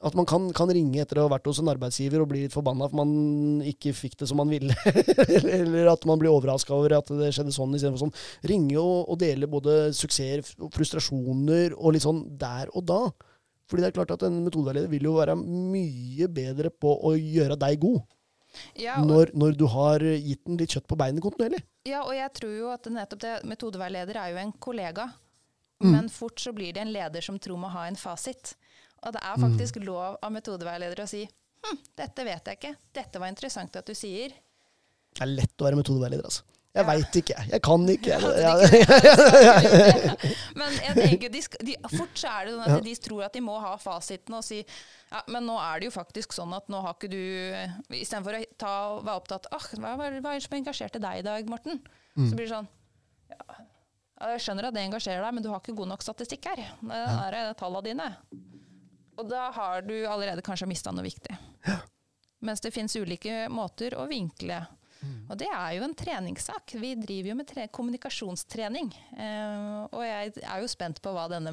at 0.00 0.14
man 0.16 0.24
kan, 0.28 0.46
kan 0.56 0.70
ringe 0.72 1.02
etter 1.02 1.18
å 1.20 1.26
ha 1.26 1.32
vært 1.34 1.48
hos 1.50 1.58
en 1.60 1.68
arbeidsgiver 1.68 2.22
og 2.22 2.30
bli 2.30 2.46
litt 2.46 2.54
forbanna 2.54 2.86
for 2.88 3.02
man 3.02 3.64
ikke 3.68 3.92
fikk 3.96 4.14
det 4.22 4.30
som 4.30 4.38
man 4.40 4.48
ville, 4.48 4.72
eller, 5.58 5.90
at 5.92 6.06
man 6.08 6.20
blir 6.20 6.32
overraska 6.32 6.72
over 6.72 6.96
at 6.96 7.10
det 7.20 7.28
skjedde 7.36 7.52
sånn 7.52 7.76
istedenfor 7.76 8.06
sånn. 8.06 8.14
Ringe 8.48 8.78
og, 8.80 9.10
og 9.12 9.20
dele 9.20 9.50
både 9.50 9.90
suksesser 9.96 10.40
og 10.64 10.72
frustrasjoner 10.72 11.76
og 11.76 11.96
litt 11.96 12.06
sånn 12.06 12.24
der 12.40 12.72
og 12.72 12.86
da. 12.88 13.02
Fordi 13.70 13.84
det 13.84 13.90
er 13.90 13.98
klart 14.00 14.16
at 14.16 14.24
en 14.26 14.40
metodeveileder 14.46 14.90
vil 14.90 15.04
jo 15.10 15.18
være 15.20 15.36
mye 15.38 16.30
bedre 16.32 16.72
på 16.72 16.96
å 17.06 17.12
gjøre 17.18 17.60
deg 17.60 17.84
god. 17.84 18.00
Ja, 18.80 18.96
og, 18.98 19.06
Når, 19.06 19.30
når 19.36 19.52
du 19.54 19.66
har 19.70 20.02
gitt 20.02 20.42
den 20.48 20.58
litt 20.58 20.72
kjøtt 20.74 20.88
på 20.90 20.98
beinet 20.98 21.22
kontinuerlig. 21.22 21.60
ja, 21.86 22.00
og 22.02 22.16
jeg 22.16 22.32
tror 22.40 22.54
jo 22.56 22.72
at 22.72 22.88
nettopp 22.90 23.20
det, 23.22 23.34
metodeveileder 23.46 24.18
er 24.18 24.32
jo 24.32 24.40
en 24.42 24.56
kollega. 24.58 25.10
Mm. 25.80 25.92
Men 25.92 26.08
fort 26.12 26.40
så 26.40 26.52
blir 26.52 26.74
det 26.74 26.82
en 26.82 26.92
leder 26.92 27.24
som 27.24 27.38
tror 27.40 27.60
må 27.60 27.70
ha 27.72 27.86
en 27.88 28.00
fasit. 28.00 28.56
Og 29.06 29.12
det 29.16 29.22
er 29.24 29.36
faktisk 29.40 29.76
Mm. 29.80 29.84
lov 29.86 30.16
av 30.22 30.32
metodeveiledere 30.32 31.02
å 31.06 31.08
si 31.08 31.24
hm, 31.26 31.78
dette 31.96 32.24
vet 32.24 32.44
jeg 32.46 32.56
ikke. 32.58 32.76
Dette 32.92 33.18
var 33.20 33.28
interessant 33.28 33.76
at 33.76 33.86
du 33.86 33.94
sier. 33.94 34.28
Det 35.14 35.22
er 35.24 35.26
lett 35.26 35.56
å 35.60 35.64
være 35.66 35.76
metodeveileder, 35.80 36.24
altså. 36.24 36.42
Jeg 36.72 36.84
Ja. 36.84 36.86
veit 36.86 37.16
ikke, 37.18 37.34
jeg. 37.50 37.62
Kan 37.66 37.88
ikke. 37.88 38.18
Men 40.60 40.70
jeg 40.78 40.94
tenker, 40.94 41.28
de, 41.32 41.40
de, 41.66 41.74
fort 41.96 42.14
så 42.20 42.28
er 42.30 42.44
det 42.46 42.52
sånn 42.54 42.62
at 42.62 42.68
Ja. 42.76 42.80
de 42.86 42.94
tror 43.02 43.24
at 43.26 43.32
de 43.34 43.40
må 43.42 43.56
ha 43.60 43.72
fasiten 43.80 44.34
og 44.38 44.44
si 44.46 44.60
ja, 45.10 45.22
men 45.26 45.42
nå 45.48 45.56
er 45.58 45.80
det 45.80 45.86
jo 45.90 45.94
faktisk 45.96 46.32
sånn 46.36 46.52
at 46.54 46.68
nå 46.70 46.78
har 46.84 46.94
ikke 46.94 47.10
du 47.10 47.24
Istedenfor 47.98 48.34
å 48.38 48.44
ta, 48.56 48.74
være 49.02 49.16
opptatt 49.18 49.46
ah, 49.50 49.66
hva, 49.82 49.96
er 50.06 50.20
det 50.20 50.42
som 50.44 50.54
engasjerte 50.60 51.00
deg 51.02 51.18
i 51.18 51.22
dag, 51.26 51.48
Morten? 51.50 51.80
Mm. 52.16 52.30
Så 52.30 52.34
blir 52.38 52.46
det 52.46 52.54
sånn 52.54 52.68
ja, 53.34 53.42
ja, 54.20 54.26
Jeg 54.36 54.40
skjønner 54.46 54.64
at 54.70 54.74
det 54.78 54.86
engasjerer 54.86 55.22
deg, 55.26 55.34
men 55.34 55.42
du 55.42 55.48
har 55.50 55.58
ikke 55.60 55.74
god 55.74 55.88
nok 55.88 56.02
statistikk 56.06 56.44
her. 56.52 56.56
Det 56.82 57.34
er 57.34 57.54
tallene 57.58 57.82
dine. 57.90 58.08
Og 59.20 59.28
da 59.28 59.50
har 59.52 59.82
du 59.84 59.92
allerede 60.08 60.40
kanskje 60.46 60.68
mista 60.70 60.92
noe 60.94 61.04
viktig. 61.04 61.34
Mens 62.40 62.62
det 62.64 62.72
fins 62.72 62.94
ulike 62.96 63.48
måter 63.52 63.92
å 64.00 64.06
vinkle. 64.08 64.62
Og 65.30 65.36
det 65.40 65.46
er 65.48 65.74
jo 65.78 65.84
en 65.86 65.94
treningssak. 65.96 66.74
Vi 66.80 66.90
driver 67.00 67.28
jo 67.30 67.34
med 67.38 67.46
tre 67.48 67.64
kommunikasjonstrening. 67.72 68.90
Eh, 69.16 69.86
og 69.92 70.02
jeg 70.04 70.32
er 70.44 70.60
jo 70.60 70.68
spent 70.68 71.00
på 71.04 71.12
hva 71.16 71.24
denne 71.32 71.52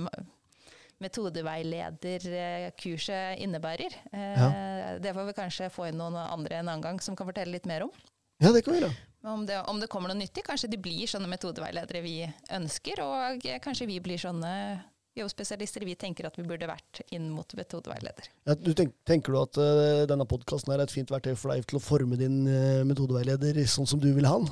metodeveilederkurset 1.00 3.38
innebærer. 3.44 3.94
Eh, 4.12 5.00
Det 5.02 5.14
får 5.14 5.26
vi 5.30 5.34
kanskje 5.38 5.70
få 5.72 5.88
inn 5.90 5.98
noen 6.00 6.16
andre 6.18 6.56
en 6.60 6.68
annen 6.70 6.82
gang 6.84 7.00
som 7.04 7.16
kan 7.16 7.28
fortelle 7.28 7.52
litt 7.52 7.66
mer 7.66 7.84
om. 7.84 7.92
ja, 8.40 8.52
det 8.52 8.62
kan 8.66 8.74
vi 8.74 8.80
da. 8.82 8.90
Om 9.28 9.46
det, 9.46 9.58
om 9.68 9.80
det 9.80 9.88
kommer 9.90 10.08
noe 10.10 10.18
nyttig. 10.18 10.44
Kanskje 10.46 10.70
de 10.70 10.78
blir 10.78 11.08
sånne 11.08 11.28
metodeveiledere 11.28 12.02
vi 12.04 12.34
ønsker, 12.54 13.00
og 13.04 13.42
kanskje 13.62 13.86
vi 13.88 14.00
blir 14.00 14.18
sånne 14.18 14.84
jobbspesialister 15.22 15.82
vi 15.88 15.96
tenker 16.00 16.24
at 16.30 16.38
vi 16.40 16.46
burde 16.48 16.70
vært 16.70 16.96
inn 17.16 17.26
mot 17.34 17.50
metodeveileder. 17.58 18.26
Ja, 18.48 18.54
du 18.56 18.72
tenk, 18.78 18.92
tenker 19.08 19.30
du 19.34 19.38
at 19.42 19.56
uh, 19.60 20.06
denne 20.10 20.26
podkasten 20.30 20.74
er 20.74 20.80
et 20.84 20.94
fint 20.94 21.12
verktøy 21.14 21.36
for 21.36 21.48
deg 21.54 21.60
til 21.68 21.78
å 21.80 21.84
forme 21.84 22.16
din 22.20 22.38
uh, 22.48 22.86
metodeveileder 22.88 23.54
sånn 23.70 23.90
som 23.90 24.00
du 24.02 24.10
vil 24.16 24.30
ha 24.30 24.38
den? 24.42 24.50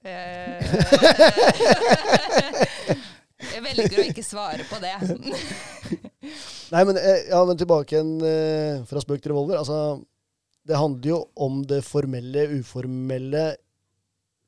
Eh, 0.00 0.60
jeg 3.52 3.60
velger 3.66 3.98
å 4.00 4.08
ikke 4.08 4.24
svare 4.24 4.64
på 4.68 4.76
det. 4.80 4.96
Nei, 6.72 6.82
men, 6.86 6.94
ja, 6.96 7.40
men 7.44 7.60
tilbake 7.60 7.90
igjen 7.98 8.14
fra 8.88 8.98
spøk 9.02 9.20
til 9.20 9.32
revolver. 9.34 9.56
Altså, 9.60 9.76
det 10.64 10.78
handler 10.78 11.10
jo 11.10 11.18
om 11.40 11.64
det 11.68 11.82
formelle, 11.84 12.46
uformelle 12.60 13.56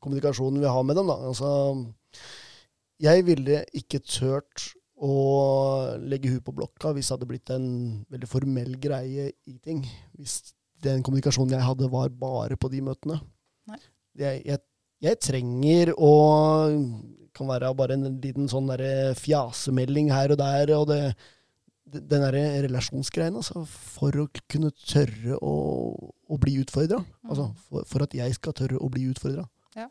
kommunikasjonen 0.02 0.62
vi 0.62 0.70
har 0.70 0.82
med 0.86 0.96
dem. 0.98 1.10
Da. 1.10 1.16
Altså, 1.28 1.48
jeg 3.02 3.26
ville 3.26 3.64
ikke 3.76 4.00
tørt 4.06 4.72
å 5.02 5.12
legge 5.98 6.30
huet 6.30 6.44
på 6.46 6.54
blokka 6.54 6.92
hvis 6.94 7.08
det 7.08 7.16
hadde 7.16 7.28
blitt 7.30 7.52
en 7.54 7.68
veldig 8.12 8.28
formell 8.30 8.76
greie 8.82 9.30
i 9.48 9.56
ting. 9.64 9.82
Hvis 10.18 10.54
den 10.82 11.02
kommunikasjonen 11.06 11.56
jeg 11.56 11.66
hadde, 11.66 11.90
var 11.90 12.12
bare 12.14 12.58
på 12.58 12.70
de 12.72 12.82
møtene. 12.86 13.18
Jeg, 14.18 14.42
jeg, 14.44 14.60
jeg 15.02 15.20
trenger 15.24 15.94
å 15.96 16.14
kan 17.32 17.48
være 17.48 17.70
bare 17.74 17.96
en 17.96 18.18
liten 18.20 18.50
sånn 18.50 18.68
der 18.68 19.14
fjasemelding 19.16 20.10
her 20.12 20.34
og 20.34 20.42
der. 20.42 20.74
og 20.76 20.90
det 20.92 21.02
den 21.92 22.22
derre 22.22 22.62
relasjonsgreien, 22.64 23.34
altså, 23.36 23.64
for 23.68 24.16
å 24.22 24.28
kunne 24.50 24.70
tørre 24.80 25.36
å, 25.44 25.54
å 26.24 26.38
bli 26.40 26.56
utfordra. 26.62 27.02
Altså, 27.26 27.50
for, 27.66 27.88
for 27.88 28.06
at 28.06 28.14
jeg 28.16 28.36
skal 28.38 28.56
tørre 28.56 28.80
å 28.80 28.88
bli 28.92 29.04
utfordra. 29.10 29.44
Ja. 29.76 29.88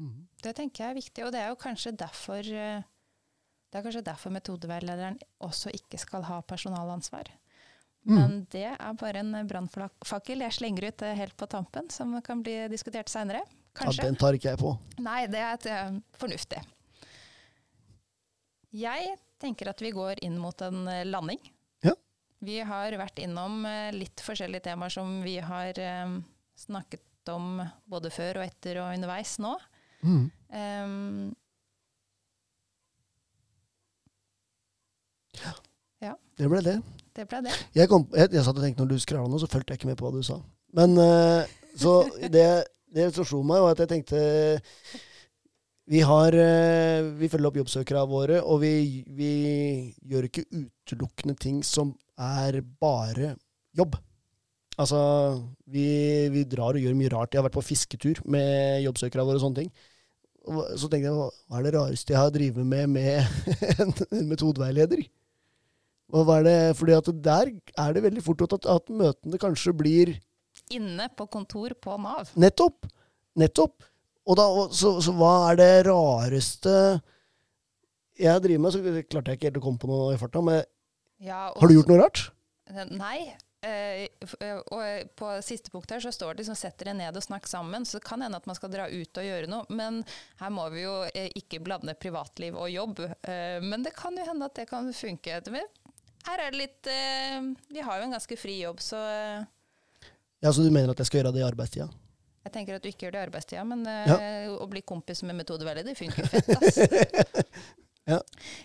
Mm. 0.00 0.26
Det 0.42 0.54
tenker 0.56 0.84
jeg 0.84 0.94
er 0.94 0.98
viktig, 1.00 1.26
og 1.26 1.34
det 1.34 1.42
er 1.42 1.50
jo 1.52 1.58
kanskje 1.60 1.92
derfor 1.98 2.40
eh, 2.40 2.86
det 3.70 3.78
er 3.78 3.84
kanskje 3.86 4.04
derfor 4.06 4.32
metodeveilederen 4.34 5.18
også 5.44 5.72
ikke 5.74 5.98
skal 6.00 6.24
ha 6.28 6.40
personalansvar. 6.46 7.30
Mm. 8.06 8.14
Men 8.14 8.34
det 8.54 8.68
er 8.70 8.98
bare 9.00 9.22
en 9.24 9.34
brannfakkel 9.50 10.44
jeg 10.44 10.54
slenger 10.54 10.86
ut 10.92 11.02
eh, 11.02 11.16
helt 11.18 11.34
på 11.38 11.48
tampen, 11.50 11.90
som 11.90 12.14
kan 12.22 12.42
bli 12.46 12.54
diskutert 12.70 13.10
seinere. 13.10 13.42
Ja, 13.82 13.90
den 13.98 14.16
tar 14.16 14.36
ikke 14.38 14.52
jeg 14.52 14.60
på. 14.60 14.72
Nei, 15.02 15.24
det 15.28 15.42
er 15.42 15.56
et, 15.56 15.66
eh, 15.72 15.96
fornuftig. 16.16 16.62
Jeg 18.76 19.16
tenker 19.42 19.72
at 19.72 19.82
vi 19.82 19.90
går 19.96 20.22
inn 20.24 20.38
mot 20.40 20.62
en 20.62 20.86
eh, 20.92 21.02
landing. 21.08 21.42
Ja. 21.84 21.96
Vi 22.46 22.60
har 22.70 22.94
vært 23.00 23.18
innom 23.24 23.66
litt 23.96 24.22
forskjellige 24.22 24.68
temaer 24.68 24.94
som 24.94 25.18
vi 25.24 25.38
har 25.42 25.80
snakket 26.56 27.02
om 27.32 27.58
både 27.90 28.12
før 28.14 28.38
og 28.38 28.46
etter 28.46 28.78
og 28.84 28.92
underveis 28.94 29.34
nå. 29.42 29.56
Mm. 30.06 30.26
Ehm, 30.54 31.34
Det 36.36 36.48
ble 36.52 36.60
det. 36.64 36.76
det 37.16 37.24
ble 37.30 37.40
det. 37.46 37.56
Jeg, 37.76 37.88
kom, 37.88 38.06
jeg, 38.12 38.28
jeg 38.34 38.44
satt 38.44 38.58
og 38.58 38.64
tenkte 38.64 38.84
Når 38.84 38.92
du 38.92 39.02
skravla 39.02 39.32
nå, 39.32 39.40
så 39.40 39.48
fulgte 39.48 39.72
jeg 39.72 39.80
ikke 39.80 39.90
med 39.90 39.98
på 40.00 40.06
hva 40.06 40.12
du 40.14 40.24
sa. 40.26 40.38
Men 40.76 40.96
eh, 41.00 41.52
så 41.80 41.98
det, 42.32 42.46
det 42.92 43.10
som 43.16 43.26
slo 43.28 43.42
meg, 43.46 43.62
var 43.64 43.76
at 43.76 43.84
jeg 43.84 43.92
tenkte 43.94 44.20
Vi 45.88 46.02
har 46.04 46.36
eh, 46.36 47.08
Vi 47.20 47.30
følger 47.32 47.50
opp 47.50 47.60
jobbsøkerne 47.62 48.04
våre, 48.10 48.42
og 48.42 48.60
vi, 48.64 49.04
vi 49.16 49.32
gjør 50.04 50.28
ikke 50.28 50.48
utelukkende 50.50 51.36
ting 51.40 51.62
som 51.64 51.94
er 52.20 52.60
bare 52.80 53.34
jobb. 53.76 53.96
Altså, 54.76 54.98
vi, 55.72 55.88
vi 56.32 56.44
drar 56.48 56.76
og 56.76 56.84
gjør 56.84 56.96
mye 56.96 57.12
rart. 57.12 57.32
Jeg 57.32 57.40
har 57.40 57.46
vært 57.48 57.56
på 57.56 57.64
fisketur 57.64 58.20
med 58.28 58.82
jobbsøkerne 58.84 59.24
våre 59.24 59.40
og 59.40 59.44
sånne 59.46 59.62
ting. 59.62 59.70
Og 60.46 60.64
så 60.78 60.88
tenkte 60.88 61.08
jeg, 61.08 61.16
hva 61.16 61.58
er 61.58 61.64
det 61.64 61.72
rareste 61.74 62.12
jeg 62.12 62.20
har 62.20 62.32
drevet 62.34 62.66
med 62.66 62.92
med 62.92 63.24
en, 63.82 63.94
en 64.10 64.28
metodeveileder? 64.28 65.00
Og 65.00 65.00
hva 65.00 65.00
er 65.00 65.00
det, 65.00 65.14
fordi 66.10 66.92
at 66.96 67.10
der 67.24 67.50
er 67.78 67.92
det 67.96 68.02
veldig 68.02 68.22
fort 68.22 68.42
at, 68.46 68.66
at 68.66 68.88
møtene 68.90 69.38
kanskje 69.38 69.72
blir 69.76 70.14
Inne 70.70 71.08
på 71.14 71.26
kontor 71.30 71.74
på 71.82 71.96
Nav. 72.00 72.30
nettopp. 72.34 72.86
Nettopp. 73.36 73.82
Og 74.26 74.36
da, 74.36 74.46
og, 74.48 74.72
så, 74.74 74.96
så 75.04 75.12
hva 75.14 75.50
er 75.52 75.56
det 75.60 75.86
rareste 75.86 77.00
jeg 78.18 78.42
driver 78.42 78.62
med? 78.64 78.72
Så 78.72 79.02
klarte 79.10 79.30
jeg 79.34 79.38
ikke 79.38 79.50
helt 79.50 79.60
å 79.60 79.64
komme 79.66 79.78
på 79.82 79.90
noe 79.90 80.14
i 80.14 80.18
farta. 80.18 80.42
Men 80.42 80.62
Ja, 81.22 81.52
har 81.54 81.68
du 81.68 81.74
gjort 81.76 81.90
noe 81.92 82.00
rart? 82.00 82.22
Nei. 82.90 83.34
eh, 83.62 84.08
eh, 84.40 84.58
og 84.72 85.12
på 85.18 85.30
siste 85.46 85.70
punkt 85.70 85.90
her 85.90 86.00
så 86.02 86.10
står 86.14 86.34
det 86.34 86.42
liksom 86.42 86.56
'sett 86.58 86.78
dere 86.78 86.94
ned 86.94 87.16
og 87.16 87.22
snakk 87.22 87.46
sammen'. 87.46 87.84
Så 87.86 87.98
det 88.00 88.04
kan 88.08 88.22
hende 88.22 88.36
at 88.36 88.46
man 88.46 88.56
skal 88.58 88.70
dra 88.70 88.88
ut 88.88 89.18
og 89.18 89.24
gjøre 89.24 89.46
noe. 89.52 89.66
Men 89.70 90.04
her 90.40 90.50
må 90.50 90.68
vi 90.70 90.82
jo 90.82 91.02
eh, 91.14 91.30
ikke 91.36 91.62
blande 91.62 91.94
privatliv 91.94 92.56
og 92.56 92.70
jobb. 92.70 93.00
Eh, 93.22 93.60
men 93.62 93.82
det 93.82 93.94
kan 93.94 94.16
jo 94.16 94.24
hende 94.26 94.44
at 94.46 94.54
det 94.54 94.68
kan 94.68 94.90
funke. 94.92 95.42
Men 95.50 95.66
Her 96.26 96.42
er 96.46 96.50
det 96.54 96.58
litt 96.58 96.88
eh, 96.90 97.40
Vi 97.72 97.84
har 97.86 98.00
jo 98.00 98.06
en 98.08 98.16
ganske 98.16 98.36
fri 98.38 98.58
jobb, 98.62 98.80
så 98.82 98.98
eh, 98.98 99.44
Ja, 100.42 100.52
Så 100.52 100.62
du 100.64 100.70
mener 100.70 100.90
at 100.92 100.98
jeg 101.02 101.06
skal 101.10 101.22
gjøre 101.22 101.32
det 101.36 101.44
i 101.44 101.48
arbeidstida? 101.48 101.88
jeg 102.46 102.52
tenker 102.54 102.76
at 102.76 102.82
du 102.84 102.86
ikke 102.86 103.08
gjør 103.08 103.14
det 103.16 103.18
i 103.18 103.26
arbeidstida. 103.26 103.62
Men 103.66 103.80
ja. 104.06 104.16
å 104.54 104.66
bli 104.70 104.78
kompis 104.86 105.24
med 105.26 105.34
metodeveileder 105.34 105.96
funker 105.98 106.28
fett, 106.30 106.52
ass. 106.54 106.76
Ja. 108.06 108.20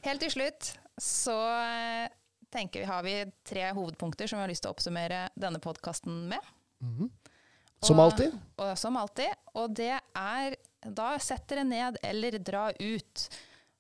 Helt 0.06 0.22
til 0.22 0.30
slutt 0.30 0.68
så 1.02 1.34
eh, 1.50 2.06
tenker 2.54 2.84
vi, 2.84 2.86
har 2.86 3.02
vi 3.08 3.16
tre 3.50 3.64
hovedpunkter 3.74 4.30
som 4.30 4.38
vi 4.38 4.44
har 4.46 4.52
lyst 4.52 4.62
til 4.62 4.70
å 4.70 4.76
oppsummere 4.76 5.24
denne 5.34 5.58
podkasten 5.64 6.28
med. 6.30 6.52
Mhm. 6.86 7.10
Som 7.82 7.98
Og- 7.98 8.04
alltid? 8.12 8.36
Og 8.62 8.76
som 8.78 8.98
alltid. 9.02 9.34
Og 9.58 9.74
det 9.82 9.96
er 9.98 10.56
da 10.86 11.16
sett 11.18 11.48
dere 11.50 11.64
ned 11.66 11.98
eller 12.06 12.38
dra 12.38 12.68
ut. 12.78 13.26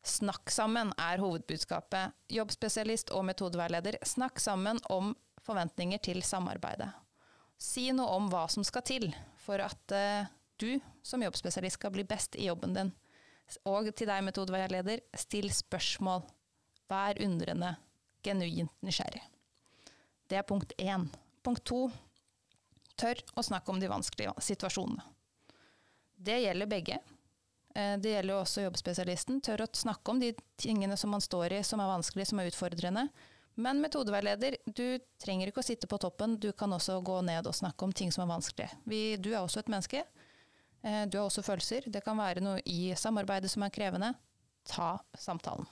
Snakk 0.02 0.50
sammen 0.50 0.94
er 0.98 1.22
hovedbudskapet. 1.22 2.16
Jobbspesialist 2.34 3.12
og 3.14 3.26
metodeveileder, 3.30 4.00
snakk 4.06 4.42
sammen 4.42 4.80
om 4.90 5.14
forventninger 5.46 6.02
til 6.02 6.24
samarbeidet. 6.26 6.90
Si 7.62 7.92
noe 7.94 8.10
om 8.18 8.30
hva 8.32 8.48
som 8.50 8.66
skal 8.66 8.86
til 8.88 9.12
for 9.44 9.62
at 9.62 9.94
eh, 9.94 10.30
du 10.62 10.80
som 11.06 11.22
jobbspesialist 11.22 11.78
skal 11.78 11.94
bli 11.94 12.06
best 12.10 12.38
i 12.38 12.48
jobben 12.50 12.74
din. 12.74 12.92
Og 13.70 13.92
til 13.94 14.10
deg, 14.10 14.24
metodeveileder, 14.26 15.04
still 15.18 15.50
spørsmål. 15.54 16.24
Vær 16.90 17.20
undrende, 17.24 17.76
genuint 18.26 18.74
nysgjerrig. 18.86 19.22
Det 20.30 20.40
er 20.40 20.48
punkt 20.48 20.74
én. 20.80 21.08
Punkt 21.44 21.66
to 21.68 21.86
tør 23.00 23.22
å 23.36 23.44
snakke 23.46 23.74
om 23.74 23.80
de 23.82 23.90
vanskelige 23.92 24.34
situasjonene. 24.46 25.04
Det 26.22 26.38
gjelder 26.44 26.70
begge. 26.70 27.00
Eh, 27.76 27.98
det 27.98 28.16
gjelder 28.16 28.36
jo 28.36 28.40
også 28.42 28.66
jobbspesialisten. 28.66 29.42
Tør 29.44 29.66
å 29.66 29.70
snakke 29.76 30.14
om 30.14 30.20
de 30.22 30.34
tingene 30.60 30.98
som 31.00 31.14
man 31.14 31.24
står 31.24 31.58
i 31.58 31.62
som 31.68 31.82
er 31.84 31.92
vanskelig, 31.92 32.28
som 32.30 32.42
er 32.42 32.52
utfordrende. 32.52 33.08
Men 33.62 33.82
metodeveileder, 33.84 34.58
du 34.66 35.00
trenger 35.22 35.52
ikke 35.52 35.62
å 35.62 35.66
sitte 35.66 35.90
på 35.92 36.00
toppen, 36.02 36.38
du 36.40 36.52
kan 36.56 36.72
også 36.72 37.02
gå 37.04 37.20
ned 37.28 37.48
og 37.48 37.56
snakke 37.56 37.86
om 37.86 37.94
ting 37.94 38.12
som 38.14 38.24
er 38.24 38.32
vanskelig. 38.32 38.70
Vi, 38.88 39.02
du 39.20 39.34
er 39.34 39.42
også 39.42 39.62
et 39.62 39.72
menneske. 39.72 40.06
Eh, 40.82 41.04
du 41.08 41.20
har 41.20 41.28
også 41.28 41.44
følelser. 41.46 41.88
Det 41.92 42.04
kan 42.06 42.20
være 42.20 42.44
noe 42.44 42.64
i 42.66 42.96
samarbeidet 42.98 43.52
som 43.52 43.68
er 43.68 43.74
krevende. 43.74 44.14
Ta 44.68 44.96
samtalen. 45.18 45.68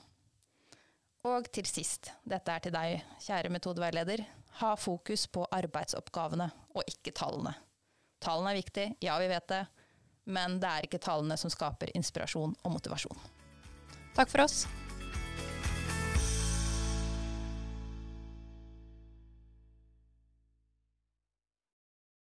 Og 1.28 1.50
til 1.52 1.68
sist, 1.68 2.14
dette 2.24 2.54
er 2.54 2.64
til 2.64 2.74
deg, 2.74 3.02
kjære 3.26 3.52
metodeveileder. 3.52 4.24
Ha 4.62 4.76
fokus 4.80 5.26
på 5.32 5.44
arbeidsoppgavene 5.52 6.48
og 6.76 6.88
ikke 6.88 7.12
tallene. 7.16 7.52
Tallene 8.24 8.54
er 8.54 8.60
viktig, 8.60 8.86
ja 9.04 9.18
vi 9.20 9.28
vet 9.32 9.48
det, 9.52 9.60
men 10.30 10.60
det 10.62 10.70
er 10.70 10.88
ikke 10.88 11.02
tallene 11.02 11.38
som 11.40 11.52
skaper 11.54 11.92
inspirasjon 11.98 12.54
og 12.62 12.76
motivasjon. 12.76 13.26
Takk 14.16 14.32
for 14.32 14.46
oss. 14.46 14.64